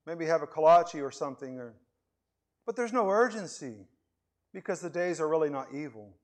maybe 0.07 0.25
have 0.25 0.43
a 0.43 0.47
kolache 0.47 1.03
or 1.03 1.11
something. 1.11 1.59
Or, 1.59 1.75
but 2.65 2.77
there's 2.77 2.93
no 2.93 3.09
urgency 3.09 3.75
because 4.55 4.81
the 4.81 4.91
days 4.91 5.21
are 5.21 5.29
really 5.29 5.51
not 5.51 5.69
evil. 5.75 6.15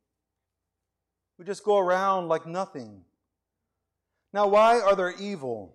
We 1.38 1.44
just 1.44 1.64
go 1.64 1.78
around 1.78 2.28
like 2.28 2.46
nothing. 2.46 3.02
Now, 4.36 4.48
why 4.48 4.80
are 4.80 4.94
there 4.94 5.14
evil? 5.18 5.74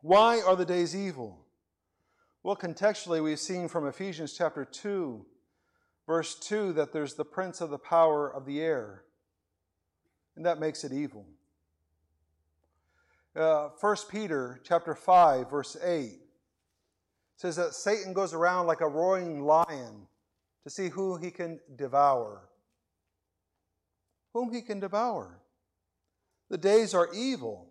Why 0.00 0.40
are 0.40 0.56
the 0.56 0.64
days 0.64 0.96
evil? 0.96 1.44
Well, 2.42 2.56
contextually, 2.56 3.22
we've 3.22 3.38
seen 3.38 3.68
from 3.68 3.86
Ephesians 3.86 4.32
chapter 4.32 4.64
2, 4.64 5.26
verse 6.06 6.36
2, 6.36 6.72
that 6.72 6.94
there's 6.94 7.16
the 7.16 7.24
prince 7.26 7.60
of 7.60 7.68
the 7.68 7.76
power 7.76 8.34
of 8.34 8.46
the 8.46 8.62
air, 8.62 9.04
and 10.36 10.46
that 10.46 10.58
makes 10.58 10.84
it 10.84 10.92
evil. 10.94 11.26
Uh, 13.38 13.68
1 13.78 13.96
Peter 14.10 14.58
chapter 14.64 14.94
5, 14.94 15.50
verse 15.50 15.76
8 15.84 16.12
says 17.36 17.56
that 17.56 17.74
Satan 17.74 18.14
goes 18.14 18.32
around 18.32 18.66
like 18.66 18.80
a 18.80 18.88
roaring 18.88 19.42
lion 19.42 20.06
to 20.64 20.70
see 20.70 20.88
who 20.88 21.18
he 21.18 21.30
can 21.30 21.60
devour. 21.76 22.48
Whom 24.32 24.50
he 24.50 24.62
can 24.62 24.80
devour. 24.80 25.42
The 26.48 26.58
days 26.58 26.94
are 26.94 27.08
evil. 27.12 27.70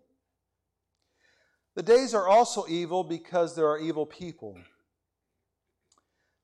The 1.75 1.83
days 1.83 2.13
are 2.13 2.27
also 2.27 2.65
evil 2.67 3.03
because 3.03 3.55
there 3.55 3.67
are 3.67 3.77
evil 3.77 4.05
people. 4.05 4.57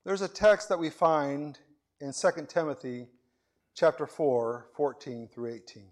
There's 0.05 0.21
a 0.21 0.27
text 0.27 0.69
that 0.69 0.79
we 0.79 0.89
find 0.89 1.59
in 1.99 2.11
2 2.13 2.45
Timothy 2.47 3.07
chapter 3.75 4.05
4, 4.07 4.67
14 4.75 5.29
through 5.33 5.53
18. 5.53 5.83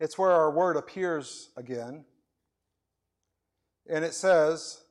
It's 0.00 0.18
where 0.18 0.32
our 0.32 0.50
word 0.50 0.76
appears 0.76 1.50
again. 1.56 2.04
And 3.88 4.04
it 4.04 4.14
says, 4.14 4.82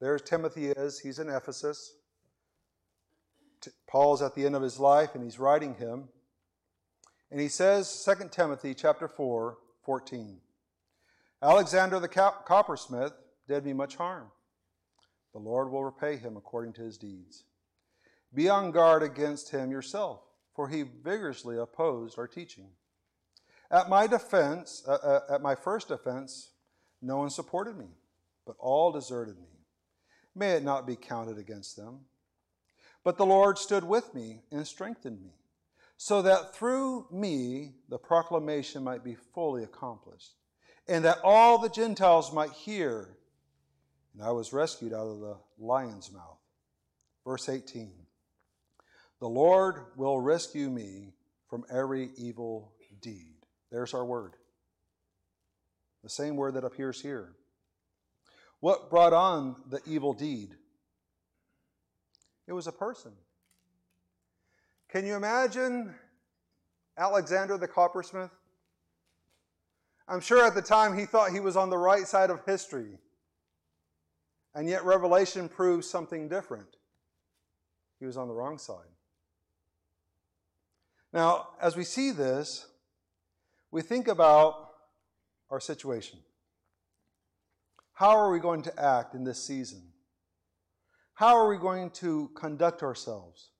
there's 0.00 0.22
Timothy 0.22 0.66
is, 0.66 0.98
he's 0.98 1.18
in 1.18 1.28
Ephesus. 1.28 1.94
Paul's 3.86 4.22
at 4.22 4.34
the 4.34 4.44
end 4.44 4.56
of 4.56 4.62
his 4.62 4.78
life 4.78 5.14
and 5.14 5.22
he's 5.22 5.38
writing 5.38 5.74
him. 5.74 6.08
And 7.34 7.40
he 7.40 7.48
says, 7.48 8.04
2 8.04 8.28
Timothy 8.28 8.74
chapter 8.74 9.08
4, 9.08 9.58
14. 9.82 10.36
Alexander 11.42 11.98
the 11.98 12.06
coppersmith 12.06 13.12
did 13.48 13.64
me 13.64 13.72
much 13.72 13.96
harm. 13.96 14.28
The 15.32 15.40
Lord 15.40 15.72
will 15.72 15.82
repay 15.82 16.16
him 16.16 16.36
according 16.36 16.74
to 16.74 16.82
his 16.82 16.96
deeds. 16.96 17.42
Be 18.32 18.48
on 18.48 18.70
guard 18.70 19.02
against 19.02 19.50
him 19.50 19.72
yourself, 19.72 20.20
for 20.54 20.68
he 20.68 20.84
vigorously 20.84 21.58
opposed 21.58 22.20
our 22.20 22.28
teaching. 22.28 22.68
At 23.68 23.88
my 23.88 24.06
defense, 24.06 24.84
uh, 24.86 24.92
uh, 24.92 25.20
at 25.28 25.42
my 25.42 25.56
first 25.56 25.88
defense, 25.88 26.52
no 27.02 27.16
one 27.16 27.30
supported 27.30 27.76
me, 27.76 27.88
but 28.46 28.54
all 28.60 28.92
deserted 28.92 29.40
me. 29.40 29.58
May 30.36 30.52
it 30.52 30.62
not 30.62 30.86
be 30.86 30.94
counted 30.94 31.38
against 31.38 31.74
them. 31.74 32.02
But 33.02 33.16
the 33.16 33.26
Lord 33.26 33.58
stood 33.58 33.82
with 33.82 34.14
me 34.14 34.42
and 34.52 34.64
strengthened 34.64 35.20
me, 35.20 35.32
so 35.96 36.22
that 36.22 36.54
through 36.54 37.06
me 37.10 37.74
the 37.88 37.98
proclamation 37.98 38.82
might 38.82 39.04
be 39.04 39.16
fully 39.34 39.62
accomplished, 39.62 40.32
and 40.88 41.04
that 41.04 41.18
all 41.24 41.58
the 41.58 41.68
Gentiles 41.68 42.32
might 42.32 42.52
hear. 42.52 43.16
And 44.12 44.22
I 44.22 44.30
was 44.30 44.52
rescued 44.52 44.92
out 44.92 45.06
of 45.06 45.20
the 45.20 45.36
lion's 45.58 46.12
mouth. 46.12 46.38
Verse 47.24 47.48
18 47.48 47.92
The 49.20 49.28
Lord 49.28 49.76
will 49.96 50.20
rescue 50.20 50.70
me 50.70 51.14
from 51.48 51.64
every 51.70 52.10
evil 52.16 52.72
deed. 53.00 53.34
There's 53.70 53.94
our 53.94 54.04
word. 54.04 54.34
The 56.02 56.10
same 56.10 56.36
word 56.36 56.54
that 56.54 56.64
appears 56.64 57.00
here. 57.00 57.32
What 58.60 58.90
brought 58.90 59.12
on 59.12 59.56
the 59.68 59.80
evil 59.86 60.12
deed? 60.12 60.54
It 62.46 62.52
was 62.52 62.66
a 62.66 62.72
person. 62.72 63.12
Can 64.94 65.04
you 65.04 65.16
imagine 65.16 65.92
Alexander 66.96 67.58
the 67.58 67.66
coppersmith? 67.66 68.30
I'm 70.06 70.20
sure 70.20 70.46
at 70.46 70.54
the 70.54 70.62
time 70.62 70.96
he 70.96 71.04
thought 71.04 71.32
he 71.32 71.40
was 71.40 71.56
on 71.56 71.68
the 71.68 71.76
right 71.76 72.06
side 72.06 72.30
of 72.30 72.44
history. 72.46 73.00
And 74.54 74.68
yet 74.68 74.84
Revelation 74.84 75.48
proves 75.48 75.90
something 75.90 76.28
different. 76.28 76.76
He 77.98 78.06
was 78.06 78.16
on 78.16 78.28
the 78.28 78.34
wrong 78.34 78.56
side. 78.56 78.86
Now, 81.12 81.48
as 81.60 81.74
we 81.74 81.82
see 81.82 82.12
this, 82.12 82.64
we 83.72 83.82
think 83.82 84.06
about 84.06 84.68
our 85.50 85.58
situation. 85.58 86.20
How 87.94 88.10
are 88.10 88.30
we 88.30 88.38
going 88.38 88.62
to 88.62 88.80
act 88.80 89.16
in 89.16 89.24
this 89.24 89.42
season? 89.42 89.82
How 91.14 91.34
are 91.34 91.48
we 91.48 91.58
going 91.58 91.90
to 91.90 92.30
conduct 92.36 92.84
ourselves? 92.84 93.50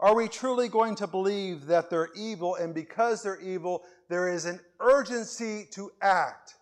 Are 0.00 0.14
we 0.14 0.28
truly 0.28 0.68
going 0.68 0.94
to 0.96 1.06
believe 1.08 1.66
that 1.66 1.90
they're 1.90 2.10
evil, 2.14 2.54
and 2.54 2.72
because 2.72 3.22
they're 3.22 3.40
evil, 3.40 3.82
there 4.08 4.28
is 4.28 4.44
an 4.44 4.60
urgency 4.78 5.66
to 5.72 5.90
act? 6.00 6.54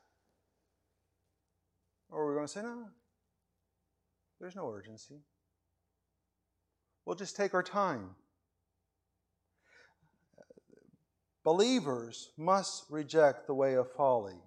Or 2.09 2.23
are 2.23 2.29
we 2.29 2.35
going 2.35 2.47
to 2.47 2.53
say, 2.53 2.63
no, 2.63 2.89
there's 4.41 4.57
no 4.57 4.69
urgency? 4.71 5.17
We'll 7.05 7.17
just 7.17 7.37
take 7.37 7.53
our 7.53 7.63
time. 7.63 8.11
Believers 11.45 12.31
must 12.37 12.85
reject 12.91 13.47
the 13.47 13.55
way 13.55 13.75
of 13.75 13.93
folly 13.93 14.41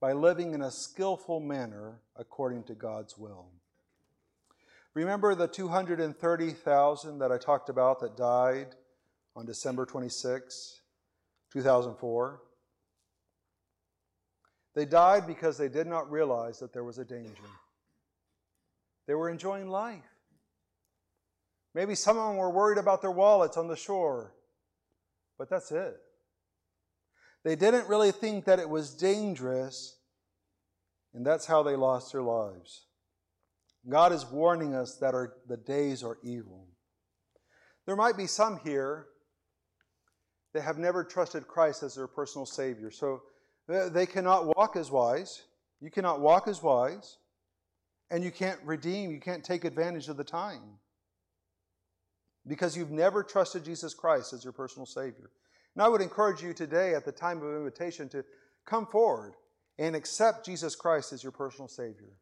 by 0.00 0.12
living 0.12 0.54
in 0.54 0.62
a 0.62 0.70
skillful 0.70 1.40
manner 1.40 2.00
according 2.16 2.62
to 2.64 2.74
God's 2.74 3.18
will. 3.18 3.50
Remember 4.94 5.34
the 5.34 5.48
230,000 5.48 7.18
that 7.18 7.32
I 7.32 7.38
talked 7.38 7.68
about 7.68 8.00
that 8.00 8.16
died 8.16 8.76
on 9.34 9.44
December 9.44 9.84
26, 9.84 10.80
2004? 11.52 12.40
They 14.74 14.84
died 14.84 15.26
because 15.26 15.58
they 15.58 15.68
did 15.68 15.86
not 15.88 16.10
realize 16.10 16.60
that 16.60 16.72
there 16.72 16.84
was 16.84 16.98
a 16.98 17.04
danger. 17.04 17.42
They 19.06 19.14
were 19.14 19.28
enjoying 19.28 19.68
life. 19.68 20.02
Maybe 21.74 21.96
some 21.96 22.16
of 22.16 22.28
them 22.28 22.36
were 22.36 22.50
worried 22.50 22.78
about 22.78 23.02
their 23.02 23.10
wallets 23.10 23.56
on 23.56 23.66
the 23.66 23.76
shore, 23.76 24.32
but 25.38 25.50
that's 25.50 25.72
it. 25.72 26.00
They 27.42 27.56
didn't 27.56 27.88
really 27.88 28.12
think 28.12 28.44
that 28.44 28.60
it 28.60 28.68
was 28.68 28.94
dangerous, 28.94 29.98
and 31.12 31.26
that's 31.26 31.46
how 31.46 31.64
they 31.64 31.74
lost 31.74 32.12
their 32.12 32.22
lives. 32.22 32.86
God 33.88 34.12
is 34.12 34.24
warning 34.24 34.74
us 34.74 34.96
that 34.96 35.14
our, 35.14 35.34
the 35.46 35.56
days 35.56 36.02
are 36.02 36.18
evil. 36.22 36.66
There 37.86 37.96
might 37.96 38.16
be 38.16 38.26
some 38.26 38.58
here 38.64 39.06
that 40.54 40.62
have 40.62 40.78
never 40.78 41.04
trusted 41.04 41.46
Christ 41.46 41.82
as 41.82 41.94
their 41.94 42.06
personal 42.06 42.46
Savior. 42.46 42.90
So 42.90 43.22
they 43.68 44.06
cannot 44.06 44.46
walk 44.56 44.76
as 44.76 44.90
wise. 44.90 45.42
You 45.80 45.90
cannot 45.90 46.20
walk 46.20 46.48
as 46.48 46.62
wise. 46.62 47.18
And 48.10 48.22
you 48.22 48.30
can't 48.30 48.60
redeem, 48.64 49.10
you 49.10 49.20
can't 49.20 49.44
take 49.44 49.64
advantage 49.64 50.08
of 50.08 50.16
the 50.16 50.24
time. 50.24 50.78
Because 52.46 52.76
you've 52.76 52.90
never 52.90 53.22
trusted 53.22 53.64
Jesus 53.64 53.94
Christ 53.94 54.32
as 54.32 54.44
your 54.44 54.52
personal 54.52 54.86
Savior. 54.86 55.30
And 55.74 55.82
I 55.82 55.88
would 55.88 56.02
encourage 56.02 56.42
you 56.42 56.52
today, 56.52 56.94
at 56.94 57.04
the 57.04 57.12
time 57.12 57.42
of 57.42 57.56
invitation, 57.56 58.08
to 58.10 58.24
come 58.64 58.86
forward 58.86 59.34
and 59.78 59.96
accept 59.96 60.46
Jesus 60.46 60.76
Christ 60.76 61.12
as 61.12 61.22
your 61.22 61.32
personal 61.32 61.68
Savior. 61.68 62.12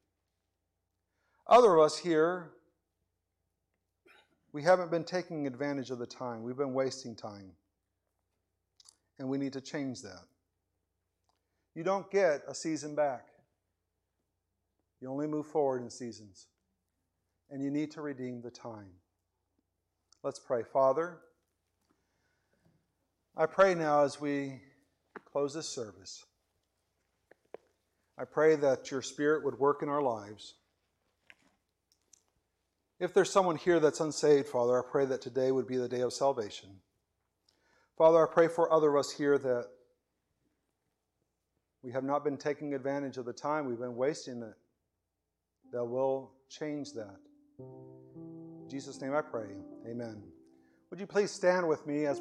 Other 1.46 1.74
of 1.76 1.84
us 1.84 1.98
here, 1.98 2.52
we 4.52 4.62
haven't 4.62 4.90
been 4.90 5.04
taking 5.04 5.46
advantage 5.46 5.90
of 5.90 5.98
the 5.98 6.06
time. 6.06 6.42
We've 6.42 6.56
been 6.56 6.74
wasting 6.74 7.16
time. 7.16 7.52
And 9.18 9.28
we 9.28 9.38
need 9.38 9.52
to 9.54 9.60
change 9.60 10.02
that. 10.02 10.24
You 11.74 11.84
don't 11.84 12.10
get 12.10 12.42
a 12.48 12.54
season 12.54 12.94
back. 12.94 13.28
You 15.00 15.10
only 15.10 15.26
move 15.26 15.46
forward 15.46 15.82
in 15.82 15.90
seasons. 15.90 16.46
And 17.50 17.62
you 17.62 17.70
need 17.70 17.90
to 17.92 18.02
redeem 18.02 18.40
the 18.40 18.50
time. 18.50 18.90
Let's 20.22 20.38
pray. 20.38 20.62
Father, 20.62 21.18
I 23.36 23.46
pray 23.46 23.74
now 23.74 24.04
as 24.04 24.20
we 24.20 24.60
close 25.24 25.54
this 25.54 25.68
service, 25.68 26.24
I 28.18 28.24
pray 28.24 28.56
that 28.56 28.90
your 28.90 29.02
Spirit 29.02 29.44
would 29.44 29.58
work 29.58 29.82
in 29.82 29.88
our 29.88 30.02
lives. 30.02 30.54
If 33.02 33.12
there's 33.12 33.32
someone 33.32 33.56
here 33.56 33.80
that's 33.80 33.98
unsaved, 33.98 34.46
Father, 34.46 34.78
I 34.78 34.88
pray 34.88 35.04
that 35.06 35.20
today 35.20 35.50
would 35.50 35.66
be 35.66 35.76
the 35.76 35.88
day 35.88 36.02
of 36.02 36.12
salvation. 36.12 36.68
Father, 37.98 38.24
I 38.24 38.32
pray 38.32 38.46
for 38.46 38.72
other 38.72 38.90
of 38.90 39.00
us 39.00 39.10
here 39.10 39.38
that 39.38 39.66
we 41.82 41.90
have 41.90 42.04
not 42.04 42.22
been 42.22 42.36
taking 42.36 42.74
advantage 42.74 43.16
of 43.16 43.24
the 43.24 43.32
time, 43.32 43.66
we've 43.66 43.80
been 43.80 43.96
wasting 43.96 44.40
it, 44.42 44.54
that 45.72 45.84
will 45.84 46.30
change 46.48 46.92
that. 46.92 47.16
In 47.58 48.68
Jesus' 48.70 49.00
name 49.00 49.16
I 49.16 49.20
pray. 49.20 49.48
Amen. 49.84 50.22
Would 50.90 51.00
you 51.00 51.06
please 51.08 51.32
stand 51.32 51.66
with 51.66 51.84
me 51.84 52.06
as 52.06 52.20